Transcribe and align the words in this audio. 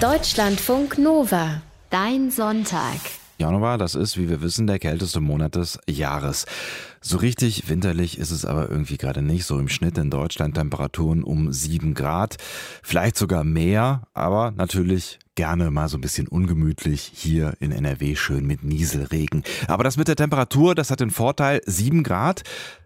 Deutschlandfunk 0.00 0.96
Nova. 0.96 1.60
Dein 1.90 2.30
Sonntag. 2.30 2.96
Januar, 3.36 3.76
das 3.76 3.94
ist, 3.94 4.16
wie 4.16 4.30
wir 4.30 4.40
wissen, 4.40 4.66
der 4.66 4.78
kälteste 4.78 5.20
Monat 5.20 5.56
des 5.56 5.78
Jahres. 5.86 6.46
So 7.02 7.18
richtig 7.18 7.68
winterlich 7.68 8.16
ist 8.16 8.30
es 8.30 8.46
aber 8.46 8.70
irgendwie 8.70 8.96
gerade 8.96 9.20
nicht. 9.20 9.44
So 9.44 9.58
im 9.58 9.68
Schnitt 9.68 9.98
in 9.98 10.08
Deutschland 10.08 10.54
Temperaturen 10.54 11.22
um 11.22 11.52
sieben 11.52 11.92
Grad, 11.92 12.38
vielleicht 12.82 13.18
sogar 13.18 13.44
mehr, 13.44 14.04
aber 14.14 14.52
natürlich 14.52 15.18
gerne 15.34 15.70
mal 15.70 15.88
so 15.88 15.98
ein 15.98 16.02
bisschen 16.02 16.28
ungemütlich 16.28 17.10
hier 17.14 17.54
in 17.60 17.70
NRW 17.72 18.16
schön 18.16 18.46
mit 18.46 18.62
Nieselregen. 18.62 19.42
Aber 19.68 19.84
das 19.84 19.96
mit 19.96 20.08
der 20.08 20.16
Temperatur, 20.16 20.74
das 20.74 20.90
hat 20.90 21.00
den 21.00 21.10
Vorteil, 21.10 21.60
sieben 21.66 22.02
Grad, 22.02 22.42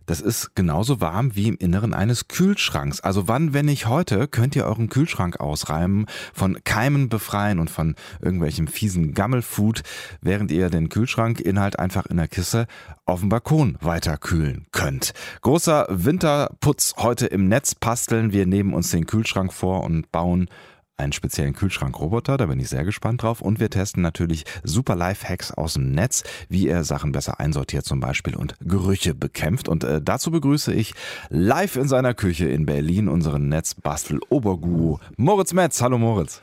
das 0.06 0.20
ist 0.20 0.54
genauso 0.54 1.00
warm 1.00 1.34
wie 1.34 1.48
im 1.48 1.56
Inneren 1.56 1.94
eines 1.94 2.28
Kühlschranks. 2.28 3.00
Also 3.00 3.28
wann, 3.28 3.54
wenn 3.54 3.66
nicht 3.66 3.86
heute, 3.86 4.28
könnt 4.28 4.56
ihr 4.56 4.66
euren 4.66 4.88
Kühlschrank 4.88 5.40
ausreimen, 5.40 6.06
von 6.32 6.58
Keimen 6.64 7.08
befreien 7.08 7.58
und 7.58 7.70
von 7.70 7.94
irgendwelchem 8.20 8.66
fiesen 8.66 9.14
Gammelfood, 9.14 9.82
während 10.20 10.50
ihr 10.50 10.70
den 10.70 10.88
Kühlschrankinhalt 10.88 11.78
einfach 11.78 12.06
in 12.06 12.16
der 12.16 12.28
Kiste 12.28 12.66
auf 13.06 13.20
dem 13.20 13.28
Balkon 13.28 13.76
weiterkühlen 13.80 14.66
könnt. 14.72 15.12
Großer 15.42 15.86
Winterputz 15.90 16.94
heute 16.98 17.26
im 17.26 17.48
Netz 17.48 17.74
basteln. 17.74 18.32
Wir 18.32 18.46
nehmen 18.46 18.72
uns 18.72 18.90
den 18.90 19.06
Kühlschrank 19.06 19.52
vor 19.52 19.84
und 19.84 20.10
bauen 20.10 20.48
einen 20.96 21.12
speziellen 21.12 21.54
Kühlschrankroboter, 21.54 22.36
da 22.36 22.46
bin 22.46 22.60
ich 22.60 22.68
sehr 22.68 22.84
gespannt 22.84 23.22
drauf. 23.22 23.40
Und 23.40 23.60
wir 23.60 23.70
testen 23.70 24.02
natürlich 24.02 24.44
super 24.62 24.94
Life-Hacks 24.94 25.52
aus 25.52 25.74
dem 25.74 25.92
Netz, 25.92 26.22
wie 26.48 26.68
er 26.68 26.84
Sachen 26.84 27.12
besser 27.12 27.40
einsortiert 27.40 27.84
zum 27.84 28.00
Beispiel 28.00 28.36
und 28.36 28.54
Gerüche 28.60 29.14
bekämpft. 29.14 29.68
Und 29.68 29.84
äh, 29.84 30.00
dazu 30.00 30.30
begrüße 30.30 30.72
ich 30.72 30.94
live 31.30 31.76
in 31.76 31.88
seiner 31.88 32.14
Küche 32.14 32.48
in 32.48 32.66
Berlin 32.66 33.08
unseren 33.08 33.48
Netzbastel-Oberguru 33.48 34.98
Moritz 35.16 35.52
Metz. 35.52 35.82
Hallo 35.82 35.98
Moritz. 35.98 36.42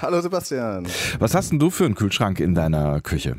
Hallo 0.00 0.20
Sebastian. 0.20 0.86
Was 1.18 1.34
hast 1.34 1.52
denn 1.52 1.58
du 1.58 1.70
für 1.70 1.84
einen 1.84 1.94
Kühlschrank 1.94 2.40
in 2.40 2.54
deiner 2.54 3.00
Küche? 3.00 3.36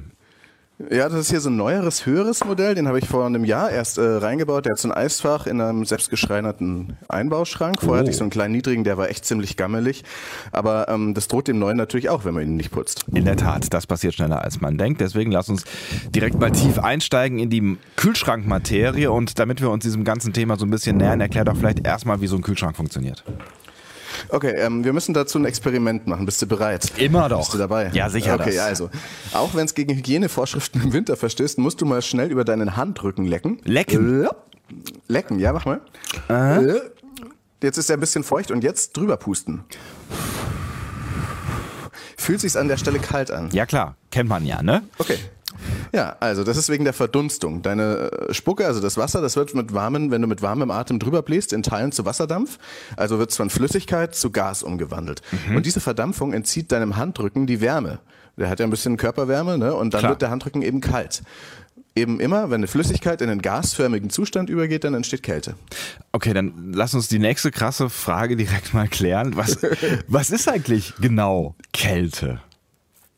Ja, 0.89 1.07
das 1.07 1.19
ist 1.19 1.29
hier 1.29 1.39
so 1.39 1.49
ein 1.49 1.55
neueres, 1.55 2.05
höheres 2.05 2.43
Modell. 2.43 2.73
Den 2.73 2.87
habe 2.87 2.97
ich 2.97 3.07
vor 3.07 3.25
einem 3.25 3.45
Jahr 3.45 3.69
erst 3.69 3.99
äh, 3.99 4.01
reingebaut. 4.01 4.65
Der 4.65 4.71
hat 4.71 4.79
so 4.79 4.87
ein 4.87 4.91
Eisfach 4.91 5.45
in 5.45 5.61
einem 5.61 5.85
selbstgeschreinerten 5.85 6.97
Einbauschrank. 7.07 7.79
Vorher 7.79 7.97
oh. 7.97 7.99
hatte 7.99 8.09
ich 8.09 8.17
so 8.17 8.23
einen 8.23 8.31
kleinen 8.31 8.53
niedrigen, 8.53 8.83
der 8.83 8.97
war 8.97 9.07
echt 9.07 9.23
ziemlich 9.23 9.55
gammelig. 9.55 10.03
Aber 10.51 10.89
ähm, 10.89 11.13
das 11.13 11.27
droht 11.27 11.47
dem 11.47 11.59
neuen 11.59 11.77
natürlich 11.77 12.09
auch, 12.09 12.25
wenn 12.25 12.33
man 12.33 12.43
ihn 12.43 12.55
nicht 12.55 12.71
putzt. 12.71 13.05
In 13.13 13.25
der 13.25 13.37
Tat, 13.37 13.71
das 13.71 13.85
passiert 13.85 14.15
schneller 14.15 14.41
als 14.41 14.61
man 14.61 14.77
denkt. 14.77 14.99
Deswegen 14.99 15.31
lass 15.31 15.47
uns 15.47 15.63
direkt 16.13 16.39
mal 16.39 16.51
tief 16.51 16.79
einsteigen 16.79 17.37
in 17.37 17.49
die 17.49 17.77
Kühlschrankmaterie. 17.95 19.07
Und 19.07 19.37
damit 19.37 19.61
wir 19.61 19.69
uns 19.69 19.83
diesem 19.83 20.03
ganzen 20.03 20.33
Thema 20.33 20.57
so 20.57 20.65
ein 20.65 20.71
bisschen 20.71 20.97
nähern, 20.97 21.21
erklär 21.21 21.45
doch 21.45 21.55
vielleicht 21.55 21.85
erstmal, 21.85 22.19
wie 22.21 22.27
so 22.27 22.35
ein 22.35 22.41
Kühlschrank 22.41 22.75
funktioniert. 22.75 23.23
Okay, 24.29 24.53
ähm, 24.57 24.83
wir 24.83 24.93
müssen 24.93 25.13
dazu 25.13 25.37
ein 25.37 25.45
Experiment 25.45 26.07
machen. 26.07 26.25
Bist 26.25 26.41
du 26.41 26.47
bereit? 26.47 26.91
Immer 26.97 27.29
doch. 27.29 27.39
Bist 27.39 27.53
du 27.53 27.57
dabei? 27.57 27.89
Ja, 27.93 28.09
sicher. 28.09 28.35
Okay, 28.35 28.55
das. 28.55 28.65
also. 28.65 28.89
Auch 29.33 29.55
wenn 29.55 29.65
es 29.65 29.73
gegen 29.73 29.95
Hygienevorschriften 29.95 30.81
im 30.81 30.93
Winter 30.93 31.15
verstößt, 31.15 31.57
musst 31.57 31.81
du 31.81 31.85
mal 31.85 32.01
schnell 32.01 32.31
über 32.31 32.43
deinen 32.43 32.75
Handrücken 32.75 33.25
lecken. 33.25 33.59
Lecken? 33.63 34.27
Lecken, 35.07 35.39
ja, 35.39 35.53
mach 35.53 35.65
mal. 35.65 35.81
Aha. 36.27 36.61
Jetzt 37.61 37.77
ist 37.77 37.89
er 37.89 37.97
ein 37.97 37.99
bisschen 37.99 38.23
feucht 38.23 38.51
und 38.51 38.63
jetzt 38.63 38.97
drüber 38.97 39.17
pusten. 39.17 39.63
Fühlt 42.17 42.41
sich's 42.41 42.55
an 42.55 42.67
der 42.67 42.77
Stelle 42.77 42.99
kalt 42.99 43.31
an? 43.31 43.49
Ja, 43.51 43.65
klar. 43.65 43.95
Kennt 44.11 44.29
man 44.29 44.45
ja, 44.45 44.61
ne? 44.61 44.83
Okay. 44.97 45.17
Ja, 45.93 46.15
also 46.19 46.43
das 46.43 46.57
ist 46.57 46.69
wegen 46.69 46.85
der 46.85 46.93
Verdunstung. 46.93 47.61
Deine 47.61 48.11
äh, 48.11 48.33
Spucke, 48.33 48.65
also 48.65 48.81
das 48.81 48.97
Wasser, 48.97 49.21
das 49.21 49.35
wird 49.35 49.53
mit 49.53 49.73
warmen, 49.73 50.09
wenn 50.09 50.23
du 50.23 50.27
mit 50.27 50.41
warmem 50.41 50.71
Atem 50.71 50.97
drüber 50.97 51.21
bläst, 51.21 51.53
in 51.53 51.61
Teilen 51.61 51.91
zu 51.91 52.03
Wasserdampf. 52.03 52.57
Also 52.97 53.19
wird 53.19 53.29
es 53.29 53.37
von 53.37 53.51
Flüssigkeit 53.51 54.15
zu 54.15 54.31
Gas 54.31 54.63
umgewandelt. 54.63 55.21
Mhm. 55.47 55.57
Und 55.57 55.65
diese 55.67 55.79
Verdampfung 55.79 56.33
entzieht 56.33 56.71
deinem 56.71 56.97
Handrücken 56.97 57.45
die 57.45 57.61
Wärme. 57.61 57.99
Der 58.37 58.49
hat 58.49 58.59
ja 58.59 58.65
ein 58.65 58.71
bisschen 58.71 58.97
Körperwärme, 58.97 59.59
ne? 59.59 59.75
Und 59.75 59.93
dann 59.93 59.99
Klar. 59.99 60.11
wird 60.13 60.23
der 60.23 60.31
Handrücken 60.31 60.63
eben 60.63 60.81
kalt 60.81 61.21
eben 61.95 62.19
immer, 62.19 62.49
wenn 62.49 62.55
eine 62.55 62.67
Flüssigkeit 62.67 63.21
in 63.21 63.29
einen 63.29 63.41
gasförmigen 63.41 64.09
Zustand 64.09 64.49
übergeht, 64.49 64.83
dann 64.83 64.93
entsteht 64.93 65.23
Kälte. 65.23 65.55
Okay, 66.11 66.33
dann 66.33 66.73
lass 66.73 66.93
uns 66.93 67.07
die 67.07 67.19
nächste 67.19 67.51
krasse 67.51 67.89
Frage 67.89 68.35
direkt 68.35 68.73
mal 68.73 68.87
klären. 68.87 69.35
Was, 69.35 69.59
was 70.07 70.31
ist 70.31 70.47
eigentlich 70.49 70.93
genau 70.99 71.55
Kälte? 71.71 72.41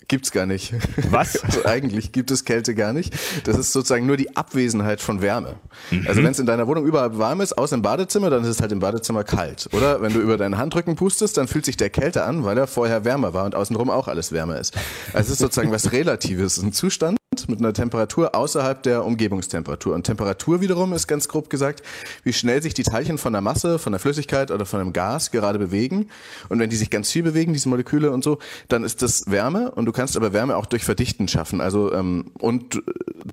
Gibt's 0.07 0.31
gar 0.31 0.45
nicht. 0.45 0.73
Was? 1.09 1.39
Also 1.45 1.65
eigentlich 1.65 2.11
gibt 2.11 2.31
es 2.31 2.43
Kälte 2.43 2.73
gar 2.73 2.91
nicht. 2.91 3.13
Das 3.43 3.57
ist 3.57 3.71
sozusagen 3.71 4.07
nur 4.07 4.17
die 4.17 4.35
Abwesenheit 4.35 4.99
von 4.99 5.21
Wärme. 5.21 5.55
Mhm. 5.91 6.05
Also 6.07 6.23
wenn 6.23 6.31
es 6.31 6.39
in 6.39 6.47
deiner 6.47 6.67
Wohnung 6.67 6.85
überall 6.85 7.17
warm 7.17 7.41
ist, 7.41 7.57
außer 7.57 7.75
im 7.75 7.81
Badezimmer, 7.83 8.31
dann 8.31 8.43
ist 8.43 8.49
es 8.49 8.61
halt 8.61 8.71
im 8.71 8.79
Badezimmer 8.79 9.23
kalt. 9.23 9.69
Oder 9.71 10.01
wenn 10.01 10.11
du 10.11 10.19
über 10.19 10.37
deinen 10.37 10.57
Handrücken 10.57 10.95
pustest, 10.95 11.37
dann 11.37 11.47
fühlt 11.47 11.65
sich 11.65 11.77
der 11.77 11.91
Kälte 11.91 12.23
an, 12.23 12.43
weil 12.43 12.57
er 12.57 12.65
vorher 12.67 13.05
wärmer 13.05 13.33
war 13.33 13.45
und 13.45 13.53
außenrum 13.53 13.91
auch 13.91 14.07
alles 14.07 14.31
wärmer 14.31 14.59
ist. 14.59 14.75
Also 15.13 15.27
es 15.27 15.33
ist 15.33 15.39
sozusagen 15.39 15.71
was 15.71 15.91
Relatives, 15.91 16.57
ein 16.57 16.73
Zustand 16.73 17.17
mit 17.47 17.59
einer 17.59 17.73
Temperatur 17.73 18.35
außerhalb 18.35 18.81
der 18.83 19.05
Umgebungstemperatur. 19.05 19.93
Und 19.93 20.03
Temperatur 20.03 20.61
wiederum 20.61 20.93
ist 20.93 21.07
ganz 21.07 21.27
grob 21.27 21.49
gesagt, 21.49 21.83
wie 22.23 22.33
schnell 22.33 22.61
sich 22.61 22.73
die 22.73 22.83
Teilchen 22.83 23.17
von 23.17 23.33
der 23.33 23.41
Masse, 23.41 23.79
von 23.79 23.91
der 23.91 23.99
Flüssigkeit 23.99 24.51
oder 24.51 24.65
von 24.65 24.79
einem 24.79 24.93
Gas 24.93 25.31
gerade 25.31 25.59
bewegen. 25.59 26.09
Und 26.49 26.59
wenn 26.59 26.69
die 26.69 26.75
sich 26.75 26.89
ganz 26.89 27.11
viel 27.11 27.23
bewegen, 27.23 27.53
diese 27.53 27.69
Moleküle 27.69 28.11
und 28.11 28.23
so, 28.23 28.39
dann 28.67 28.83
ist 28.83 29.01
das 29.01 29.29
Wärme 29.29 29.71
und 29.71 29.85
du 29.85 29.91
kannst 29.91 30.17
aber 30.17 30.33
Wärme 30.33 30.55
auch 30.57 30.65
durch 30.65 30.83
Verdichten 30.83 31.27
schaffen. 31.27 31.61
Also 31.61 31.93
ähm, 31.93 32.31
und 32.39 32.75
äh, 32.75 32.81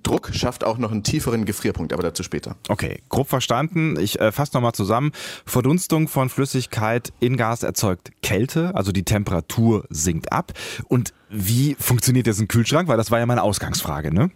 Druck 0.03 0.31
schafft 0.33 0.65
auch 0.65 0.79
noch 0.79 0.91
einen 0.91 1.03
tieferen 1.03 1.45
Gefrierpunkt, 1.45 1.93
aber 1.93 2.03
dazu 2.03 2.23
später. 2.23 2.57
Okay, 2.69 3.03
grob 3.09 3.29
verstanden. 3.29 3.99
Ich 3.99 4.21
äh, 4.21 4.33
fasse 4.33 4.53
nochmal 4.55 4.73
zusammen. 4.73 5.13
Verdunstung 5.47 6.09
von 6.09 6.29
Flüssigkeit 6.29 7.13
in 7.21 7.37
Gas 7.37 7.63
erzeugt 7.63 8.11
Kälte, 8.23 8.75
also 8.75 8.93
die 8.93 9.05
Temperatur 9.05 9.85
sinkt 9.91 10.33
ab. 10.33 10.53
Und 10.89 11.13
wie 11.33 11.77
funktioniert 11.79 12.27
jetzt 12.27 12.41
ein 12.41 12.49
Kühlschrank? 12.49 12.89
Weil 12.89 12.97
das 12.97 13.11
war 13.11 13.19
ja 13.19 13.27
meine 13.27 13.43
Ausgangsfrage, 13.43 14.15
ne? 14.15 14.31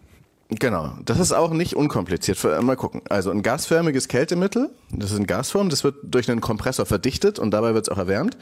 Genau, 0.49 0.97
das 1.05 1.19
ist 1.19 1.33
auch 1.33 1.53
nicht 1.53 1.75
unkompliziert. 1.75 2.39
Mal 2.63 2.77
gucken. 2.77 3.03
Also 3.09 3.33
ein 3.33 3.43
gasförmiges 3.43 4.07
Kältemittel, 4.07 4.71
das 4.93 5.11
ist 5.11 5.19
in 5.19 5.27
Gasform, 5.27 5.71
das 5.71 5.83
wird 5.83 5.97
durch 6.05 6.31
einen 6.31 6.41
Kompressor 6.41 6.87
verdichtet 6.87 7.41
und 7.41 7.51
dabei 7.51 7.75
wird 7.75 7.89
es 7.89 7.93
auch 7.93 7.99
erwärmt. 7.99 8.37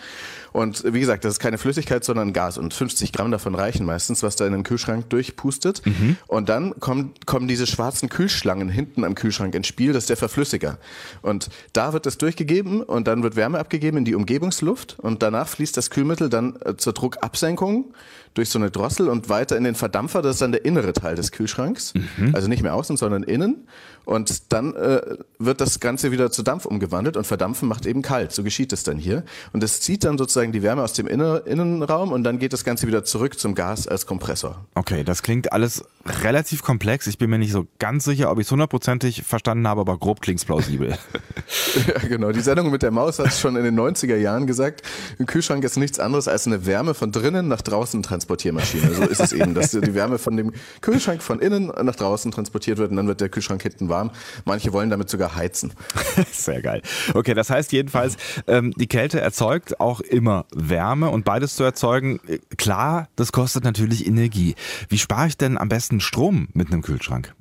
Und 0.53 0.85
wie 0.93 1.01
gesagt, 1.01 1.25
das 1.25 1.35
ist 1.35 1.39
keine 1.41 1.57
Flüssigkeit, 1.57 2.05
sondern 2.05 2.35
Gas. 2.35 2.59
Und 2.59 2.75
50 2.75 3.11
Gramm 3.13 3.31
davon 3.31 3.55
reichen 3.55 3.87
meistens, 3.87 4.23
was 4.23 4.37
da 4.37 4.47
in 4.47 4.53
den 4.53 4.65
Kühlschrank 4.65 5.09
durchpustet. 5.09 5.81
Mhm. 5.87 6.19
Und 6.27 6.51
dann 6.51 6.79
kommen, 6.79 7.15
kommen 7.25 7.49
diese 7.49 7.67
schwarzen 7.67 8.11
Kühlschlangen 8.11 8.69
hinten 8.69 9.03
am 9.03 9.15
Kühlschrank 9.15 9.55
ins 9.55 9.67
Spiel, 9.67 9.95
das 9.95 10.03
ist 10.05 10.11
der 10.11 10.19
Verflüssiger. 10.19 10.77
Und 11.23 11.49
da 11.73 11.95
wird 11.95 12.05
das 12.05 12.19
durchgegeben 12.19 12.83
und 12.83 13.09
dann 13.09 13.23
wird 13.23 13.35
Wärme 13.35 13.59
abgegeben 13.59 13.97
in 13.97 14.05
die 14.05 14.15
Umgebungsluft 14.15 14.99
und 15.01 15.23
danach 15.23 15.49
fließt 15.49 15.75
das 15.75 15.89
Kühlmittel 15.89 16.29
dann 16.29 16.57
äh, 16.65 16.77
zur 16.77 16.93
Druckabsenkung 16.93 17.95
durch 18.35 18.51
so 18.51 18.59
eine 18.59 18.71
Drossel 18.71 19.09
und 19.09 19.29
weiter 19.29 19.57
in 19.57 19.65
den 19.65 19.75
Verdampfer, 19.75 20.23
das 20.23 20.37
ist 20.37 20.43
dann 20.43 20.53
der 20.53 20.65
innere 20.65 20.93
Teil 20.93 21.15
des 21.15 21.33
Kühlschranks. 21.33 21.95
Mhm. 21.95 22.35
Also 22.35 22.49
nicht 22.49 22.63
mehr 22.63 22.75
außen, 22.75 22.97
sondern 22.97 23.23
innen. 23.23 23.67
Und 24.05 24.53
dann 24.53 24.75
äh, 24.75 25.01
wird 25.39 25.61
das 25.61 25.81
Ganze 25.81 26.13
wieder 26.13 26.31
zu 26.31 26.43
Dampf 26.43 26.67
umgewandelt 26.67 27.17
und 27.17 27.27
Verdampfen 27.27 27.69
macht 27.69 27.87
eben 27.87 28.03
kalt. 28.03 28.33
So 28.33 28.43
geschieht 28.43 28.73
es 28.73 28.83
dann 28.83 28.99
hier. 28.99 29.25
Und 29.53 29.63
es 29.65 29.81
zieht 29.81 30.05
dann 30.05 30.19
sozusagen 30.19 30.53
die 30.53 30.63
Wärme 30.63 30.83
aus 30.83 30.93
dem 30.93 31.07
Inner 31.07 31.47
Innenraum 31.47 32.13
und 32.13 32.23
dann 32.23 32.39
geht 32.39 32.53
das 32.53 32.65
Ganze 32.65 32.87
wieder 32.87 33.05
zurück 33.05 33.39
zum 33.39 33.55
Gas 33.55 33.89
als 33.89 34.05
Kompressor. 34.05 34.67
Okay, 34.75 35.05
das 35.05 35.23
klingt 35.23 35.53
alles 35.53 35.85
relativ 36.05 36.63
komplex. 36.63 37.07
Ich 37.07 37.17
bin 37.17 37.31
mir 37.31 37.39
nicht 37.39 37.53
so 37.53 37.67
ganz 37.79 38.05
sicher, 38.05 38.31
ob 38.31 38.39
ich 38.39 38.47
es 38.47 38.51
hundertprozentig 38.51 39.23
verstanden 39.23 39.67
habe, 39.67 39.81
aber 39.81 39.97
grob 39.97 40.21
klingt 40.21 40.41
es 40.41 40.45
plausibel. 40.45 40.99
ja, 41.87 42.09
genau. 42.09 42.33
Die 42.33 42.41
Sendung 42.41 42.71
mit 42.71 42.83
der 42.83 42.91
Maus 42.91 43.19
hat 43.19 43.33
schon 43.33 43.57
in 43.57 43.65
den 43.65 43.79
90er 43.79 44.17
Jahren 44.17 44.47
gesagt, 44.47 44.83
ein 45.19 45.27
Kühlschrank 45.27 45.65
ist 45.65 45.77
nichts 45.77 45.99
anderes 45.99 46.29
als 46.29 46.47
eine 46.47 46.67
Wärme 46.67 46.95
von 46.95 47.13
drinnen 47.13 47.49
nach 47.49 47.63
draußen 47.63 48.03
Transportiermaschine. 48.25 48.95
So 48.95 49.03
ist 49.03 49.21
es 49.21 49.33
eben, 49.33 49.55
dass 49.55 49.71
die 49.71 49.95
Wärme 49.95 50.19
von 50.19 50.37
dem 50.37 50.53
Kühlschrank 50.81 51.23
von 51.23 51.41
innen 51.41 51.67
nach 51.67 51.97
draußen 51.97 52.31
transportiert 52.31 52.79
wird 52.79 52.91
und 52.91 52.97
dann 52.97 53.07
wird 53.07 53.21
der 53.21 53.29
Kühlschrank 53.29 53.63
hinten 53.63 53.89
warm. 53.89 54.11
Manche 54.45 54.73
wollen 54.73 54.91
damit 54.91 55.11
sogar 55.11 55.37
heizen. 55.37 55.73
Sehr 56.33 56.63
geil. 56.63 56.81
Okay, 57.13 57.35
das 57.35 57.51
heißt 57.51 57.73
jedenfalls, 57.73 58.17
ähm, 58.47 58.73
die 58.77 58.87
Kälte 58.87 59.21
erzeugt 59.21 59.79
auch 59.81 60.01
immer 60.01 60.47
Wärme 60.55 61.11
und 61.11 61.25
beides 61.25 61.57
zu 61.57 61.65
erzeugen, 61.65 62.21
äh, 62.27 62.39
klar, 62.57 63.09
das 63.17 63.33
kostet 63.33 63.65
natürlich 63.65 64.07
Energie. 64.07 64.55
Wie 64.89 64.99
spare 64.99 65.29
ich 65.29 65.37
denn 65.37 65.59
am 65.59 65.69
besten 65.69 66.01
Strom 66.01 66.49
mit 66.55 66.69
einem 66.69 66.83
Kühlschrank? 66.83 67.35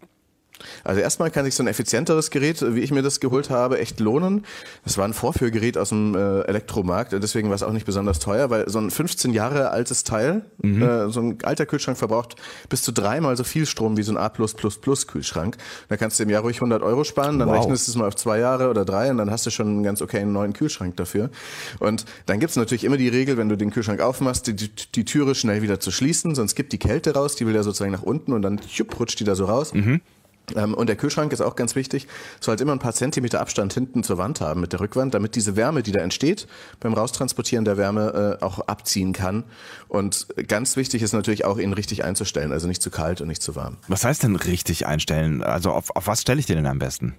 Also 0.83 1.01
erstmal 1.01 1.31
kann 1.31 1.45
sich 1.45 1.56
so 1.56 1.63
ein 1.63 1.68
effizienteres 1.68 2.31
Gerät, 2.31 2.63
wie 2.75 2.81
ich 2.81 2.92
mir 2.92 3.01
das 3.01 3.19
geholt 3.19 3.50
habe, 3.50 3.80
echt 3.80 4.00
lohnen. 4.00 4.45
Das 4.83 4.98
war 4.98 5.06
ein 5.06 5.13
Vorführgerät 5.13 5.77
aus 5.77 5.89
dem 5.89 6.15
äh, 6.15 6.42
Elektromarkt, 6.42 7.13
deswegen 7.13 7.50
war 7.50 7.56
es 7.56 7.63
auch 7.63 7.71
nicht 7.71 7.86
besonders 7.86 8.19
teuer, 8.19 8.50
weil 8.50 8.69
so 8.69 8.80
ein 8.80 8.92
15 8.92 9.33
Jahre 9.33 9.69
altes 9.71 10.04
Teil, 10.04 10.45
mhm. 10.62 10.81
äh, 10.81 11.10
so 11.10 11.21
ein 11.21 11.38
alter 11.44 11.65
Kühlschrank 11.65 11.98
verbraucht 11.98 12.36
bis 12.69 12.81
zu 12.81 12.92
dreimal 12.92 13.36
so 13.38 13.44
viel 13.44 13.65
Strom 13.65 13.98
wie 13.98 14.04
so 14.04 14.12
ein 14.12 14.18
A++ 14.18 14.30
Kühlschrank. 14.30 15.57
Da 15.89 15.98
kannst 15.98 16.19
du 16.19 16.24
im 16.24 16.30
Jahr 16.30 16.42
ruhig 16.42 16.57
100 16.57 16.81
Euro 16.81 17.04
sparen, 17.04 17.39
dann 17.39 17.50
wow. 17.50 17.60
rechnest 17.60 17.88
du 17.88 17.92
es 17.92 17.95
mal 17.95 18.07
auf 18.07 18.15
zwei 18.15 18.39
Jahre 18.39 18.69
oder 18.69 18.86
drei 18.86 19.10
und 19.12 19.18
dann 19.18 19.31
hast 19.31 19.45
du 19.45 19.50
schon 19.50 19.68
einen 19.68 19.83
ganz 19.83 20.01
okayen 20.01 20.31
neuen 20.31 20.54
Kühlschrank 20.54 20.98
dafür. 20.98 21.30
Und 21.80 22.06
dann 22.25 22.39
gibt's 22.39 22.56
natürlich 22.56 22.83
immer 22.83 22.98
die 22.98 23.10
Regel, 23.10 23.38
wenn 23.38 23.50
du 23.50 23.57
den 23.57 23.71
Kühlschrank 23.71 24.01
aufmachst, 24.01 24.48
die, 24.48 24.56
die, 24.56 24.69
die 24.95 25.06
Türe 25.06 25.36
schnell 25.36 25.62
wieder 25.62 25.80
zu 25.80 25.92
schließen, 25.92 26.36
sonst 26.36 26.56
gibt 26.56 26.74
die 26.74 26.80
Kälte 26.80 27.13
raus, 27.13 27.36
die 27.36 27.45
will 27.45 27.56
ja 27.56 27.63
sozusagen 27.63 27.92
nach 27.92 28.04
unten 28.04 28.33
und 28.33 28.42
dann 28.42 28.60
schupp, 28.68 29.00
rutscht 29.00 29.19
die 29.19 29.24
da 29.24 29.36
so 29.36 29.45
raus. 29.45 29.74
Mhm. 29.74 30.01
Ähm, 30.55 30.73
und 30.73 30.87
der 30.87 30.95
Kühlschrank 30.95 31.31
ist 31.31 31.41
auch 31.41 31.55
ganz 31.55 31.75
wichtig, 31.75 32.07
soll 32.39 32.53
halt 32.53 32.61
immer 32.61 32.73
ein 32.73 32.79
paar 32.79 32.93
Zentimeter 32.93 33.39
Abstand 33.41 33.73
hinten 33.73 34.03
zur 34.03 34.17
Wand 34.17 34.41
haben 34.41 34.61
mit 34.61 34.73
der 34.73 34.79
Rückwand, 34.79 35.13
damit 35.13 35.35
diese 35.35 35.55
Wärme, 35.55 35.83
die 35.83 35.91
da 35.91 35.99
entsteht, 35.99 36.47
beim 36.79 36.93
Raustransportieren 36.93 37.65
der 37.65 37.77
Wärme 37.77 38.37
äh, 38.41 38.43
auch 38.43 38.59
abziehen 38.67 39.13
kann. 39.13 39.43
Und 39.87 40.27
ganz 40.47 40.75
wichtig 40.75 41.01
ist 41.01 41.13
natürlich 41.13 41.45
auch, 41.45 41.57
ihn 41.57 41.73
richtig 41.73 42.03
einzustellen, 42.03 42.51
also 42.51 42.67
nicht 42.67 42.81
zu 42.81 42.91
kalt 42.91 43.21
und 43.21 43.27
nicht 43.27 43.41
zu 43.41 43.55
warm. 43.55 43.77
Was 43.87 44.03
heißt 44.03 44.23
denn 44.23 44.35
richtig 44.35 44.85
einstellen? 44.85 45.43
Also 45.43 45.71
auf, 45.71 45.95
auf 45.95 46.07
was 46.07 46.21
stelle 46.21 46.39
ich 46.39 46.45
den 46.45 46.57
denn 46.57 46.67
am 46.67 46.79
besten? 46.79 47.15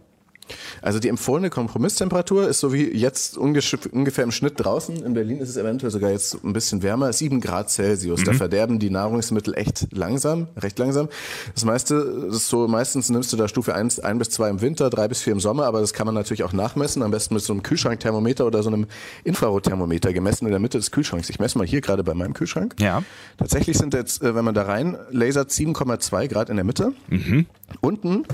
Also 0.83 0.99
die 0.99 1.09
empfohlene 1.09 1.51
Kompromisstemperatur 1.51 2.49
ist 2.49 2.61
so 2.61 2.73
wie 2.73 2.89
jetzt 2.89 3.39
ungefähr 3.39 4.25
im 4.25 4.31
Schnitt 4.31 4.55
draußen. 4.57 5.05
In 5.05 5.15
Berlin 5.15 5.39
ist 5.39 5.49
es 5.49 5.57
eventuell 5.57 5.91
sogar 5.91 6.11
jetzt 6.11 6.43
ein 6.45 6.53
bisschen 6.53 6.83
wärmer, 6.83 7.13
7 7.13 7.41
Grad 7.41 7.71
Celsius. 7.71 8.21
Mhm. 8.21 8.25
Da 8.25 8.33
verderben 8.35 8.79
die 8.79 8.91
Nahrungsmittel 8.91 9.55
echt 9.55 9.89
langsam, 9.93 10.49
recht 10.57 10.79
langsam. 10.79 11.09
Das 11.55 11.65
meiste, 11.65 11.95
ist 12.31 12.49
so, 12.49 12.69
meistens 12.69 13.09
nimmst 13.09 13.33
du 13.33 13.37
da 13.37 13.49
Stufe 13.49 13.75
1, 13.75 14.01
1 14.01 14.19
bis 14.19 14.31
2 14.31 14.51
im 14.51 14.61
Winter, 14.61 14.91
3 14.91 15.09
bis 15.09 15.23
4 15.23 15.35
im 15.35 15.41
Sommer, 15.41 15.65
aber 15.65 15.81
das 15.81 15.93
kann 15.93 16.07
man 16.07 16.15
natürlich 16.15 16.45
auch 16.45 16.53
nachmessen, 16.53 17.03
am 17.03 17.11
besten 17.11 17.35
mit 17.35 17.43
so 17.43 17.53
einem 17.53 17.63
Kühlschrankthermometer 17.63 18.47
oder 18.47 18.63
so 18.63 18.71
einem 18.71 18.87
Infrarotthermometer 19.25 20.13
gemessen 20.13 20.47
in 20.47 20.51
der 20.51 20.61
Mitte 20.61 20.79
des 20.79 20.91
Kühlschranks. 20.91 21.31
Ich 21.31 21.39
messe 21.39 21.59
mal 21.59 21.67
hier 21.67 21.81
gerade 21.81 22.05
bei 22.05 22.15
meinem 22.15 22.35
Kühlschrank. 22.35 22.75
Ja. 22.79 23.03
Tatsächlich 23.39 23.79
sind 23.79 23.95
jetzt, 23.95 24.23
äh, 24.23 24.35
wenn 24.35 24.45
man 24.45 24.55
da 24.55 24.63
rein 24.63 24.97
lasert, 25.11 25.51
7,2 25.51 26.29
Grad 26.29 26.51
in 26.51 26.57
der 26.57 26.65
Mitte. 26.65 26.93
Mhm. 27.09 27.47
Unten, 27.81 28.25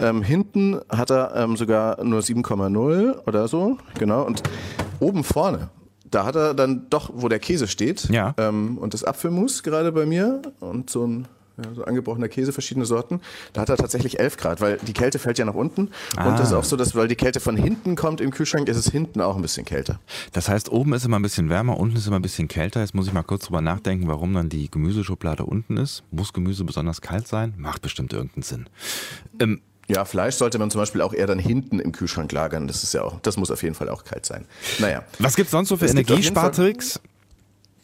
ähm, 0.00 0.22
hinten 0.22 0.80
hat 0.88 1.10
er 1.10 1.34
ähm, 1.36 1.56
sogar 1.56 2.02
nur 2.04 2.20
7,0 2.20 3.26
oder 3.26 3.48
so, 3.48 3.78
genau. 3.98 4.24
Und 4.24 4.42
oben 5.00 5.24
vorne, 5.24 5.70
da 6.10 6.24
hat 6.24 6.36
er 6.36 6.54
dann 6.54 6.86
doch, 6.90 7.10
wo 7.14 7.28
der 7.28 7.38
Käse 7.38 7.68
steht, 7.68 8.08
ja. 8.10 8.34
ähm, 8.38 8.78
und 8.78 8.94
das 8.94 9.04
Apfelmus 9.04 9.62
gerade 9.62 9.92
bei 9.92 10.06
mir 10.06 10.42
und 10.60 10.90
so 10.90 11.06
ein 11.06 11.28
ja, 11.62 11.74
so 11.74 11.84
angebrochener 11.84 12.28
Käse, 12.28 12.52
verschiedene 12.52 12.86
Sorten. 12.86 13.20
Da 13.52 13.62
hat 13.62 13.68
er 13.68 13.76
tatsächlich 13.76 14.18
11 14.18 14.36
Grad, 14.36 14.60
weil 14.60 14.78
die 14.78 14.92
Kälte 14.92 15.18
fällt 15.18 15.38
ja 15.38 15.44
nach 15.44 15.54
unten. 15.54 15.90
Ah. 16.16 16.28
Und 16.28 16.38
das 16.38 16.48
ist 16.48 16.54
auch 16.54 16.64
so, 16.64 16.76
dass, 16.76 16.94
weil 16.94 17.08
die 17.08 17.16
Kälte 17.16 17.40
von 17.40 17.56
hinten 17.56 17.96
kommt 17.96 18.20
im 18.20 18.30
Kühlschrank, 18.30 18.68
ist 18.68 18.76
es 18.76 18.90
hinten 18.90 19.20
auch 19.20 19.36
ein 19.36 19.42
bisschen 19.42 19.64
kälter. 19.64 20.00
Das 20.32 20.48
heißt, 20.48 20.70
oben 20.70 20.92
ist 20.92 21.04
immer 21.04 21.18
ein 21.18 21.22
bisschen 21.22 21.48
wärmer, 21.48 21.78
unten 21.78 21.96
ist 21.96 22.06
immer 22.06 22.18
ein 22.18 22.22
bisschen 22.22 22.48
kälter. 22.48 22.80
Jetzt 22.80 22.94
muss 22.94 23.06
ich 23.06 23.12
mal 23.12 23.22
kurz 23.22 23.46
drüber 23.46 23.60
nachdenken, 23.60 24.08
warum 24.08 24.34
dann 24.34 24.48
die 24.48 24.70
Gemüseschublade 24.70 25.44
unten 25.44 25.76
ist. 25.76 26.02
Muss 26.10 26.32
Gemüse 26.32 26.64
besonders 26.64 27.00
kalt 27.00 27.28
sein? 27.28 27.54
Macht 27.56 27.82
bestimmt 27.82 28.12
irgendeinen 28.12 28.42
Sinn. 28.42 28.66
Ähm, 29.40 29.60
ja, 29.88 30.04
Fleisch 30.04 30.36
sollte 30.36 30.58
man 30.58 30.70
zum 30.70 30.80
Beispiel 30.80 31.00
auch 31.00 31.12
eher 31.12 31.26
dann 31.26 31.38
hinten 31.38 31.78
im 31.78 31.92
Kühlschrank 31.92 32.30
lagern. 32.32 32.66
Das 32.68 32.82
ist 32.82 32.94
ja 32.94 33.02
auch, 33.02 33.20
das 33.20 33.36
muss 33.36 33.50
auf 33.50 33.62
jeden 33.62 33.74
Fall 33.74 33.88
auch 33.88 34.04
kalt 34.04 34.24
sein. 34.24 34.46
Naja. 34.78 35.04
Was 35.18 35.36
gibt's 35.36 35.50
sonst 35.50 35.68
so 35.68 35.76
für 35.76 35.86
Energiespartricks? 35.86 37.00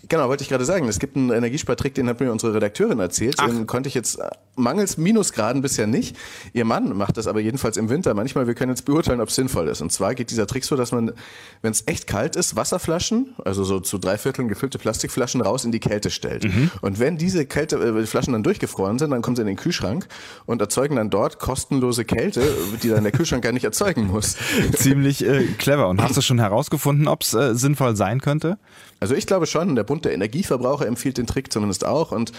Genau, 0.09 0.29
wollte 0.29 0.43
ich 0.43 0.49
gerade 0.49 0.65
sagen. 0.65 0.89
Es 0.89 0.99
gibt 0.99 1.17
einen 1.17 1.31
Energiespartrick, 1.31 1.95
den 1.95 2.09
hat 2.09 2.21
mir 2.21 2.33
unsere 2.33 2.55
Redakteurin 2.55 2.99
erzählt. 2.99 3.37
Ach. 3.39 3.47
Den 3.47 3.67
konnte 3.67 3.89
ich 3.89 3.95
jetzt 3.95 4.19
äh, 4.19 4.31
mangels 4.57 4.97
Minusgraden 4.97 5.61
bisher 5.61 5.87
nicht. 5.87 6.17
Ihr 6.55 6.65
Mann 6.65 6.97
macht 6.97 7.19
das 7.19 7.27
aber 7.27 7.41
jedenfalls 7.41 7.77
im 7.77 7.91
Winter. 7.91 8.15
Manchmal, 8.15 8.47
wir 8.47 8.55
können 8.55 8.71
jetzt 8.71 8.87
beurteilen, 8.87 9.21
ob 9.21 9.29
es 9.29 9.35
sinnvoll 9.35 9.69
ist. 9.69 9.83
Und 9.83 9.93
zwar 9.93 10.15
geht 10.15 10.31
dieser 10.31 10.47
Trick 10.47 10.65
so, 10.65 10.77
dass 10.77 10.93
man, 10.93 11.13
wenn 11.61 11.73
es 11.73 11.85
echt 11.87 12.07
kalt 12.07 12.37
ist, 12.37 12.57
Wasserflaschen, 12.57 13.35
also 13.45 13.65
so 13.65 13.81
zu 13.81 13.99
drei 13.99 14.17
Vierteln 14.17 14.49
gefüllte 14.49 14.79
Plastikflaschen 14.79 15.43
raus 15.43 15.65
in 15.65 15.73
die 15.73 15.81
Kälte 15.81 16.11
stellt. 16.11 16.45
Mhm. 16.45 16.71
Und 16.81 16.99
wenn 16.99 17.19
diese 17.19 17.45
Kälte, 17.45 17.77
äh, 17.77 18.07
Flaschen 18.07 18.33
dann 18.33 18.43
durchgefroren 18.43 18.99
sind, 18.99 19.11
dann 19.11 19.21
kommen 19.21 19.37
sie 19.37 19.43
in 19.43 19.49
den 19.49 19.57
Kühlschrank 19.57 20.09
und 20.47 20.63
erzeugen 20.63 20.97
dann 20.97 21.11
dort 21.11 21.39
kostenlose 21.39 22.07
Kälte, 22.07 22.43
die 22.83 22.89
dann 22.89 23.03
der 23.03 23.13
Kühlschrank 23.13 23.45
gar 23.45 23.53
nicht 23.53 23.65
erzeugen 23.65 24.07
muss. 24.07 24.37
Ziemlich 24.75 25.25
äh, 25.27 25.45
clever. 25.59 25.89
Und 25.89 26.03
hast 26.03 26.17
du 26.17 26.23
schon 26.23 26.39
herausgefunden, 26.39 27.09
ob 27.09 27.23
es 27.23 27.35
äh, 27.35 27.55
sinnvoll 27.55 27.95
sein 27.95 28.23
könnte? 28.23 28.59
Also 29.01 29.15
ich 29.15 29.27
glaube 29.27 29.47
schon, 29.47 29.77
der 29.77 29.85
Bund 29.85 29.98
der 30.05 30.13
Energieverbraucher 30.13 30.87
empfiehlt 30.87 31.19
den 31.19 31.27
Trick 31.27 31.53
zumindest 31.53 31.85
auch 31.85 32.13
und 32.13 32.33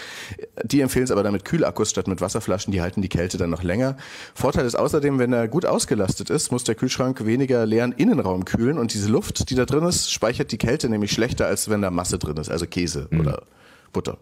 die 0.62 0.80
empfehlen 0.80 1.04
es 1.04 1.10
aber 1.10 1.22
dann 1.22 1.32
mit 1.32 1.44
Kühlakkus 1.44 1.90
statt 1.90 2.08
mit 2.08 2.20
Wasserflaschen, 2.20 2.72
die 2.72 2.80
halten 2.80 3.02
die 3.02 3.08
Kälte 3.08 3.38
dann 3.38 3.50
noch 3.50 3.62
länger. 3.62 3.96
Vorteil 4.34 4.66
ist 4.66 4.74
außerdem, 4.74 5.18
wenn 5.18 5.32
er 5.32 5.48
gut 5.48 5.66
ausgelastet 5.66 6.30
ist, 6.30 6.52
muss 6.52 6.64
der 6.64 6.74
Kühlschrank 6.74 7.24
weniger 7.24 7.66
leeren 7.66 7.92
Innenraum 7.92 8.44
kühlen 8.44 8.78
und 8.78 8.94
diese 8.94 9.08
Luft, 9.08 9.50
die 9.50 9.54
da 9.54 9.64
drin 9.64 9.84
ist, 9.84 10.12
speichert 10.12 10.52
die 10.52 10.58
Kälte 10.58 10.88
nämlich 10.88 11.12
schlechter, 11.12 11.46
als 11.46 11.68
wenn 11.70 11.82
da 11.82 11.90
Masse 11.90 12.18
drin 12.18 12.36
ist, 12.36 12.50
also 12.50 12.66
Käse 12.66 13.08
mhm. 13.10 13.20
oder 13.20 13.42
Butter. 13.92 14.18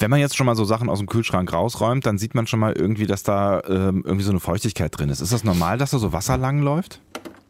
Wenn 0.00 0.10
man 0.10 0.20
jetzt 0.20 0.36
schon 0.36 0.46
mal 0.46 0.56
so 0.56 0.64
Sachen 0.64 0.88
aus 0.88 0.98
dem 0.98 1.08
Kühlschrank 1.08 1.52
rausräumt, 1.52 2.04
dann 2.06 2.18
sieht 2.18 2.34
man 2.34 2.46
schon 2.46 2.60
mal 2.60 2.72
irgendwie, 2.72 3.06
dass 3.06 3.22
da 3.22 3.62
ähm, 3.68 4.02
irgendwie 4.04 4.24
so 4.24 4.30
eine 4.30 4.40
Feuchtigkeit 4.40 4.96
drin 4.96 5.08
ist. 5.08 5.20
Ist 5.20 5.32
das 5.32 5.44
normal, 5.44 5.78
dass 5.78 5.90
da 5.90 5.98
so 5.98 6.12
Wasser 6.12 6.36
lang 6.36 6.60
läuft? 6.60 7.00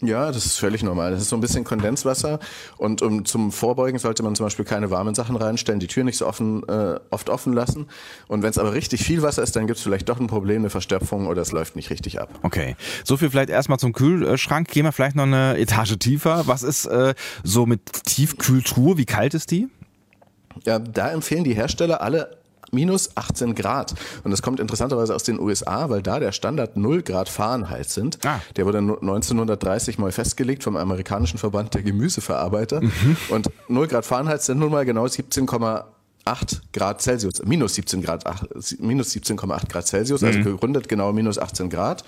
Ja, 0.06 0.32
das 0.32 0.46
ist 0.46 0.58
völlig 0.58 0.82
normal. 0.82 1.12
Das 1.12 1.22
ist 1.22 1.28
so 1.28 1.36
ein 1.36 1.40
bisschen 1.40 1.64
Kondenswasser 1.64 2.38
und 2.76 3.02
um, 3.02 3.24
zum 3.24 3.52
Vorbeugen 3.52 3.98
sollte 3.98 4.22
man 4.22 4.34
zum 4.34 4.46
Beispiel 4.46 4.64
keine 4.64 4.90
warmen 4.90 5.14
Sachen 5.14 5.36
reinstellen, 5.36 5.80
die 5.80 5.86
Tür 5.86 6.04
nicht 6.04 6.18
so 6.18 6.26
offen, 6.26 6.62
äh, 6.68 6.98
oft 7.10 7.30
offen 7.30 7.52
lassen. 7.52 7.86
Und 8.28 8.42
wenn 8.42 8.50
es 8.50 8.58
aber 8.58 8.72
richtig 8.72 9.02
viel 9.04 9.22
Wasser 9.22 9.42
ist, 9.42 9.56
dann 9.56 9.66
gibt 9.66 9.78
es 9.78 9.82
vielleicht 9.82 10.08
doch 10.08 10.20
ein 10.20 10.26
Problem, 10.26 10.62
eine 10.62 10.70
Verstopfung 10.70 11.26
oder 11.26 11.42
es 11.42 11.52
läuft 11.52 11.76
nicht 11.76 11.90
richtig 11.90 12.20
ab. 12.20 12.28
Okay, 12.42 12.76
so 13.04 13.16
viel 13.16 13.30
vielleicht 13.30 13.50
erstmal 13.50 13.78
zum 13.78 13.92
Kühlschrank. 13.92 14.68
Gehen 14.68 14.84
wir 14.84 14.92
vielleicht 14.92 15.16
noch 15.16 15.24
eine 15.24 15.56
Etage 15.58 15.98
tiefer. 15.98 16.46
Was 16.46 16.62
ist 16.62 16.86
äh, 16.86 17.14
so 17.42 17.66
mit 17.66 18.04
Tiefkühltruhe? 18.04 18.98
Wie 18.98 19.06
kalt 19.06 19.34
ist 19.34 19.50
die? 19.50 19.68
Ja, 20.64 20.78
da 20.78 21.10
empfehlen 21.10 21.44
die 21.44 21.54
Hersteller 21.54 22.00
alle 22.00 22.43
minus 22.74 23.16
18 23.16 23.54
Grad. 23.54 23.94
Und 24.24 24.30
das 24.30 24.42
kommt 24.42 24.60
interessanterweise 24.60 25.14
aus 25.14 25.22
den 25.22 25.40
USA, 25.40 25.88
weil 25.90 26.02
da 26.02 26.18
der 26.18 26.32
Standard 26.32 26.76
0 26.76 27.02
Grad 27.02 27.28
Fahrenheit 27.28 27.88
sind. 27.88 28.18
Ah. 28.24 28.40
Der 28.56 28.66
wurde 28.66 28.78
1930 28.78 29.98
mal 29.98 30.12
festgelegt 30.12 30.62
vom 30.62 30.76
amerikanischen 30.76 31.38
Verband 31.38 31.74
der 31.74 31.82
Gemüseverarbeiter. 31.82 32.82
Mhm. 32.82 33.16
Und 33.30 33.50
0 33.68 33.88
Grad 33.88 34.04
Fahrenheit 34.04 34.42
sind 34.42 34.58
nun 34.58 34.70
mal 34.70 34.84
genau 34.84 35.04
17,8 35.04 35.84
Grad 36.72 37.02
Celsius, 37.02 37.42
minus 37.44 37.74
17 37.74 38.02
Grad, 38.02 38.24
minus 38.78 39.12
17,8 39.12 39.68
Grad 39.68 39.86
Celsius, 39.86 40.22
also 40.22 40.38
mhm. 40.38 40.44
gerundet 40.44 40.88
genau 40.88 41.12
minus 41.12 41.38
18 41.38 41.70
Grad. 41.70 42.04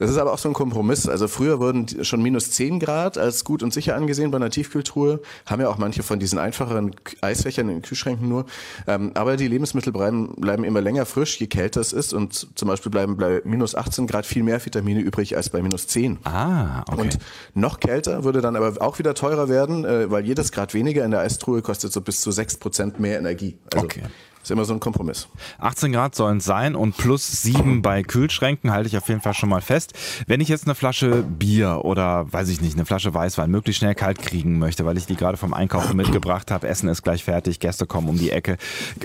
Das 0.00 0.08
ist 0.08 0.16
aber 0.16 0.32
auch 0.32 0.38
so 0.38 0.48
ein 0.48 0.54
Kompromiss. 0.54 1.06
Also 1.06 1.28
früher 1.28 1.60
wurden 1.60 2.04
schon 2.04 2.22
minus 2.22 2.50
10 2.52 2.80
Grad 2.80 3.18
als 3.18 3.44
gut 3.44 3.62
und 3.62 3.74
sicher 3.74 3.94
angesehen 3.94 4.30
bei 4.30 4.36
einer 4.36 4.48
Tiefkühltruhe. 4.48 5.20
Haben 5.44 5.60
ja 5.60 5.68
auch 5.68 5.76
manche 5.76 6.02
von 6.02 6.18
diesen 6.18 6.38
einfacheren 6.38 6.96
Eisfächern 7.20 7.68
in 7.68 7.76
den 7.76 7.82
Kühlschränken 7.82 8.26
nur. 8.26 8.46
Ähm, 8.86 9.12
aber 9.12 9.36
die 9.36 9.46
Lebensmittel 9.46 9.92
bleiben, 9.92 10.34
bleiben 10.36 10.64
immer 10.64 10.80
länger 10.80 11.04
frisch, 11.04 11.38
je 11.38 11.48
kälter 11.48 11.82
es 11.82 11.92
ist. 11.92 12.14
Und 12.14 12.48
zum 12.54 12.66
Beispiel 12.66 12.90
bleiben 12.90 13.18
bei 13.18 13.42
minus 13.44 13.74
18 13.74 14.06
Grad 14.06 14.24
viel 14.24 14.42
mehr 14.42 14.64
Vitamine 14.64 15.00
übrig 15.00 15.36
als 15.36 15.50
bei 15.50 15.60
minus 15.60 15.86
10. 15.86 16.20
Ah, 16.24 16.80
okay. 16.88 17.00
Und 17.02 17.18
noch 17.52 17.78
kälter 17.78 18.24
würde 18.24 18.40
dann 18.40 18.56
aber 18.56 18.80
auch 18.80 18.98
wieder 18.98 19.12
teurer 19.12 19.50
werden, 19.50 19.84
äh, 19.84 20.10
weil 20.10 20.24
jedes 20.24 20.50
Grad 20.50 20.72
weniger 20.72 21.04
in 21.04 21.10
der 21.10 21.20
Eistruhe 21.20 21.60
kostet 21.60 21.92
so 21.92 22.00
bis 22.00 22.22
zu 22.22 22.30
6 22.30 22.56
Prozent 22.56 23.00
mehr 23.00 23.18
Energie. 23.18 23.58
Also 23.74 23.84
okay. 23.84 24.04
Ist 24.42 24.50
immer 24.50 24.64
so 24.64 24.72
ein 24.72 24.80
Kompromiss. 24.80 25.28
18 25.58 25.92
Grad 25.92 26.14
sollen 26.14 26.38
es 26.38 26.44
sein 26.44 26.74
und 26.74 26.96
plus 26.96 27.42
7 27.42 27.82
bei 27.82 28.02
Kühlschränken 28.02 28.70
halte 28.70 28.88
ich 28.88 28.96
auf 28.96 29.06
jeden 29.08 29.20
Fall 29.20 29.34
schon 29.34 29.50
mal 29.50 29.60
fest. 29.60 29.92
Wenn 30.26 30.40
ich 30.40 30.48
jetzt 30.48 30.64
eine 30.64 30.74
Flasche 30.74 31.22
Bier 31.22 31.80
oder 31.84 32.32
weiß 32.32 32.48
ich 32.48 32.62
nicht, 32.62 32.74
eine 32.74 32.86
Flasche 32.86 33.12
Weißwein 33.12 33.50
möglichst 33.50 33.80
schnell 33.80 33.94
kalt 33.94 34.18
kriegen 34.20 34.58
möchte, 34.58 34.86
weil 34.86 34.96
ich 34.96 35.04
die 35.04 35.16
gerade 35.16 35.36
vom 35.36 35.52
Einkaufen 35.52 35.94
mitgebracht 35.96 36.50
habe, 36.50 36.68
Essen 36.68 36.88
ist 36.88 37.02
gleich 37.02 37.24
fertig, 37.24 37.60
Gäste 37.60 37.86
kommen 37.86 38.08
um 38.08 38.16
die 38.16 38.30
Ecke, 38.30 38.56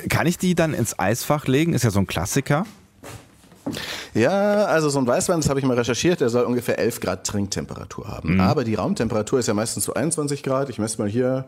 kann 0.10 0.26
ich 0.26 0.38
die 0.38 0.56
dann 0.56 0.74
ins 0.74 0.98
Eisfach 0.98 1.48
legen? 1.48 1.74
Ist 1.74 1.84
ja 1.84 1.92
so 1.92 2.00
ein 2.00 2.08
Klassiker. 2.08 2.66
Ja, 4.14 4.66
also 4.66 4.90
so 4.90 5.00
ein 5.00 5.08
Weißwein, 5.08 5.42
das 5.42 5.50
habe 5.50 5.60
ich 5.60 5.66
mal 5.66 5.78
recherchiert, 5.78 6.22
der 6.22 6.30
soll 6.30 6.46
ungefähr 6.46 6.80
11 6.80 7.00
Grad 7.02 7.26
Trinktemperatur 7.26 8.08
haben. 8.08 8.36
Mhm. 8.36 8.40
Aber 8.40 8.64
die 8.64 8.76
Raumtemperatur 8.76 9.40
ist 9.40 9.48
ja 9.48 9.54
meistens 9.54 9.86
so 9.86 9.94
21 9.94 10.44
Grad. 10.44 10.70
Ich 10.70 10.80
messe 10.80 11.02
mal 11.02 11.10
hier 11.10 11.46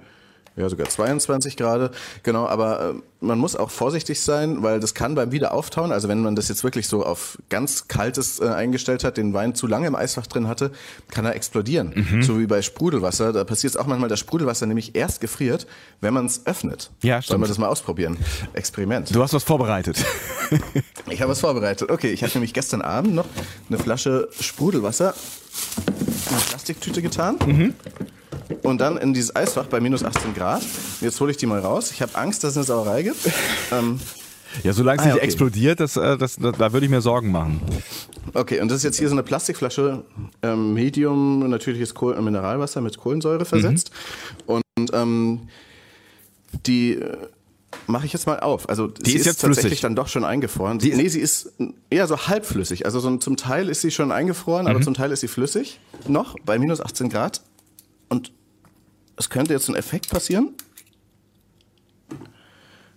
ja, 0.58 0.68
sogar 0.70 0.90
22 0.90 1.56
Grad. 1.56 1.94
Genau, 2.24 2.48
aber 2.48 2.90
äh, 2.90 2.94
man 3.22 3.38
muss 3.38 3.56
auch 3.56 3.70
vorsichtig 3.70 4.20
sein, 4.22 4.64
weil 4.64 4.80
das 4.80 4.96
kann 4.96 5.14
beim 5.14 5.32
Wiederauftauchen, 5.32 5.92
also 5.92 6.08
wenn 6.08 6.22
man 6.22 6.36
das 6.36 6.50
jetzt 6.50 6.64
wirklich 6.64 6.88
so 6.88 7.06
auf 7.06 7.38
ganz 7.50 7.88
kaltes 7.88 8.40
äh, 8.40 8.48
eingestellt 8.48 9.04
hat, 9.04 9.18
den 9.18 9.34
Wein 9.34 9.54
zu 9.54 9.68
lange 9.68 9.86
im 9.86 9.96
Eisfach 9.96 10.26
drin 10.26 10.48
hatte, 10.48 10.72
kann 11.12 11.26
er 11.26 11.36
explodieren. 11.36 11.94
Mhm. 11.94 12.24
So 12.24 12.40
wie 12.40 12.48
bei 12.48 12.64
Sprudelwasser. 12.64 13.34
Da 13.34 13.44
passiert 13.44 13.76
es 13.76 13.78
auch 13.78 13.86
manchmal, 13.86 14.10
dass 14.10 14.20
Sprudelwasser 14.20 14.66
nämlich 14.66 14.96
erst 14.96 15.22
gefriert, 15.22 15.68
wenn 16.02 16.14
man 16.14 16.26
es 16.26 16.48
öffnet. 16.48 16.90
Ja, 17.04 17.22
stimmt. 17.22 17.30
Sollen 17.30 17.42
wir 17.42 17.48
das 17.48 17.60
mal 17.60 17.68
ausprobieren? 17.68 18.18
Experiment. 18.54 19.14
Du 19.14 19.22
hast 19.22 19.34
was 19.34 19.44
vorbereitet. 19.44 20.04
ich 21.10 21.22
habe 21.22 21.32
was 21.32 21.40
vorbereitet. 21.40 21.92
Okay, 21.92 22.10
ich 22.10 22.24
habe 22.24 22.34
nämlich 22.34 22.54
gestern 22.54 22.82
Abend 22.82 23.14
noch 23.14 23.28
eine 23.70 23.78
Flasche 23.78 24.28
Sprudelwasser 24.40 25.14
in 25.78 26.34
eine 26.34 26.42
Plastiktüte 26.42 27.04
getan. 27.04 27.38
Mhm 27.46 27.76
und 28.64 28.80
dann 28.80 28.98
in 28.98 29.14
dieses 29.14 29.36
Eisfach 29.36 29.66
bei 29.66 29.80
minus 29.80 30.04
18 30.04 30.34
Grad. 30.34 30.64
Jetzt 31.02 31.20
hole 31.20 31.32
ich 31.32 31.38
die 31.38 31.46
mal 31.46 31.60
raus. 31.60 31.92
Ich 31.92 32.02
habe 32.02 32.16
Angst, 32.16 32.44
dass 32.44 32.52
es 32.52 32.58
eine 32.58 32.66
Sauerei 32.66 33.04
gibt. 33.04 33.20
Ähm, 33.72 34.00
ja, 34.64 34.74
solange 34.74 35.02
ah, 35.02 35.06
nicht 35.06 35.16
okay. 35.16 35.24
explodiert, 35.24 35.80
das, 35.80 35.98
äh, 35.98 36.18
das, 36.18 36.38
das, 36.38 36.58
da 36.58 36.74
würde 36.74 36.86
ich 36.86 36.90
mir 36.90 37.02
Sorgen 37.02 37.32
machen. 37.32 37.62
Okay, 38.34 38.60
und 38.60 38.70
das 38.70 38.78
ist 38.78 38.84
jetzt 38.84 39.00
hier 39.00 39.10
so 39.10 39.16
eine 39.16 39.24
Plastikflasche, 39.24 40.04
ähm, 40.42 40.74
Medium, 40.74 41.50
natürliches 41.50 41.94
Kohl 41.94 42.16
äh, 42.16 42.22
Mineralwasser 42.22 42.82
mit 42.82 42.98
Kohlensäure 42.98 43.46
versetzt. 43.46 43.92
Mhm. 44.48 44.62
Und 44.78 44.94
ähm, 44.94 45.48
die 46.66 46.94
äh, 46.94 47.18
mache 47.88 48.06
ich 48.06 48.14
jetzt 48.14 48.28
mal 48.28 48.40
auf. 48.40 48.70
Also 48.70 48.88
die 48.88 49.12
sie 49.12 49.18
ist, 49.18 49.28
ist 49.28 49.42
tatsächlich 49.42 49.62
flüssig. 49.62 49.82
dann 49.82 49.96
doch 49.96 50.08
schon 50.08 50.26
eingefroren. 50.26 50.80
Die 50.80 50.94
nee, 50.94 51.08
sie 51.08 51.20
ist 51.20 51.54
eher 51.90 52.08
so 52.08 52.28
halbflüssig. 52.28 52.86
Also 52.86 53.00
so, 53.00 53.16
zum 53.18 53.38
Teil 53.38 53.70
ist 53.70 53.82
sie 53.82 53.92
schon 53.92 54.12
eingefroren, 54.12 54.66
mhm. 54.66 54.72
aber 54.72 54.82
zum 54.82 54.94
Teil 54.94 55.12
ist 55.12 55.22
sie 55.22 55.28
flüssig 55.28 55.80
noch 56.08 56.36
bei 56.46 56.58
minus 56.60 56.82
18 56.82 57.10
Grad. 57.10 57.42
Und 58.10 58.32
es 59.18 59.30
könnte 59.30 59.54
jetzt 59.54 59.68
ein 59.68 59.76
Effekt 59.76 60.10
passieren. 60.10 60.54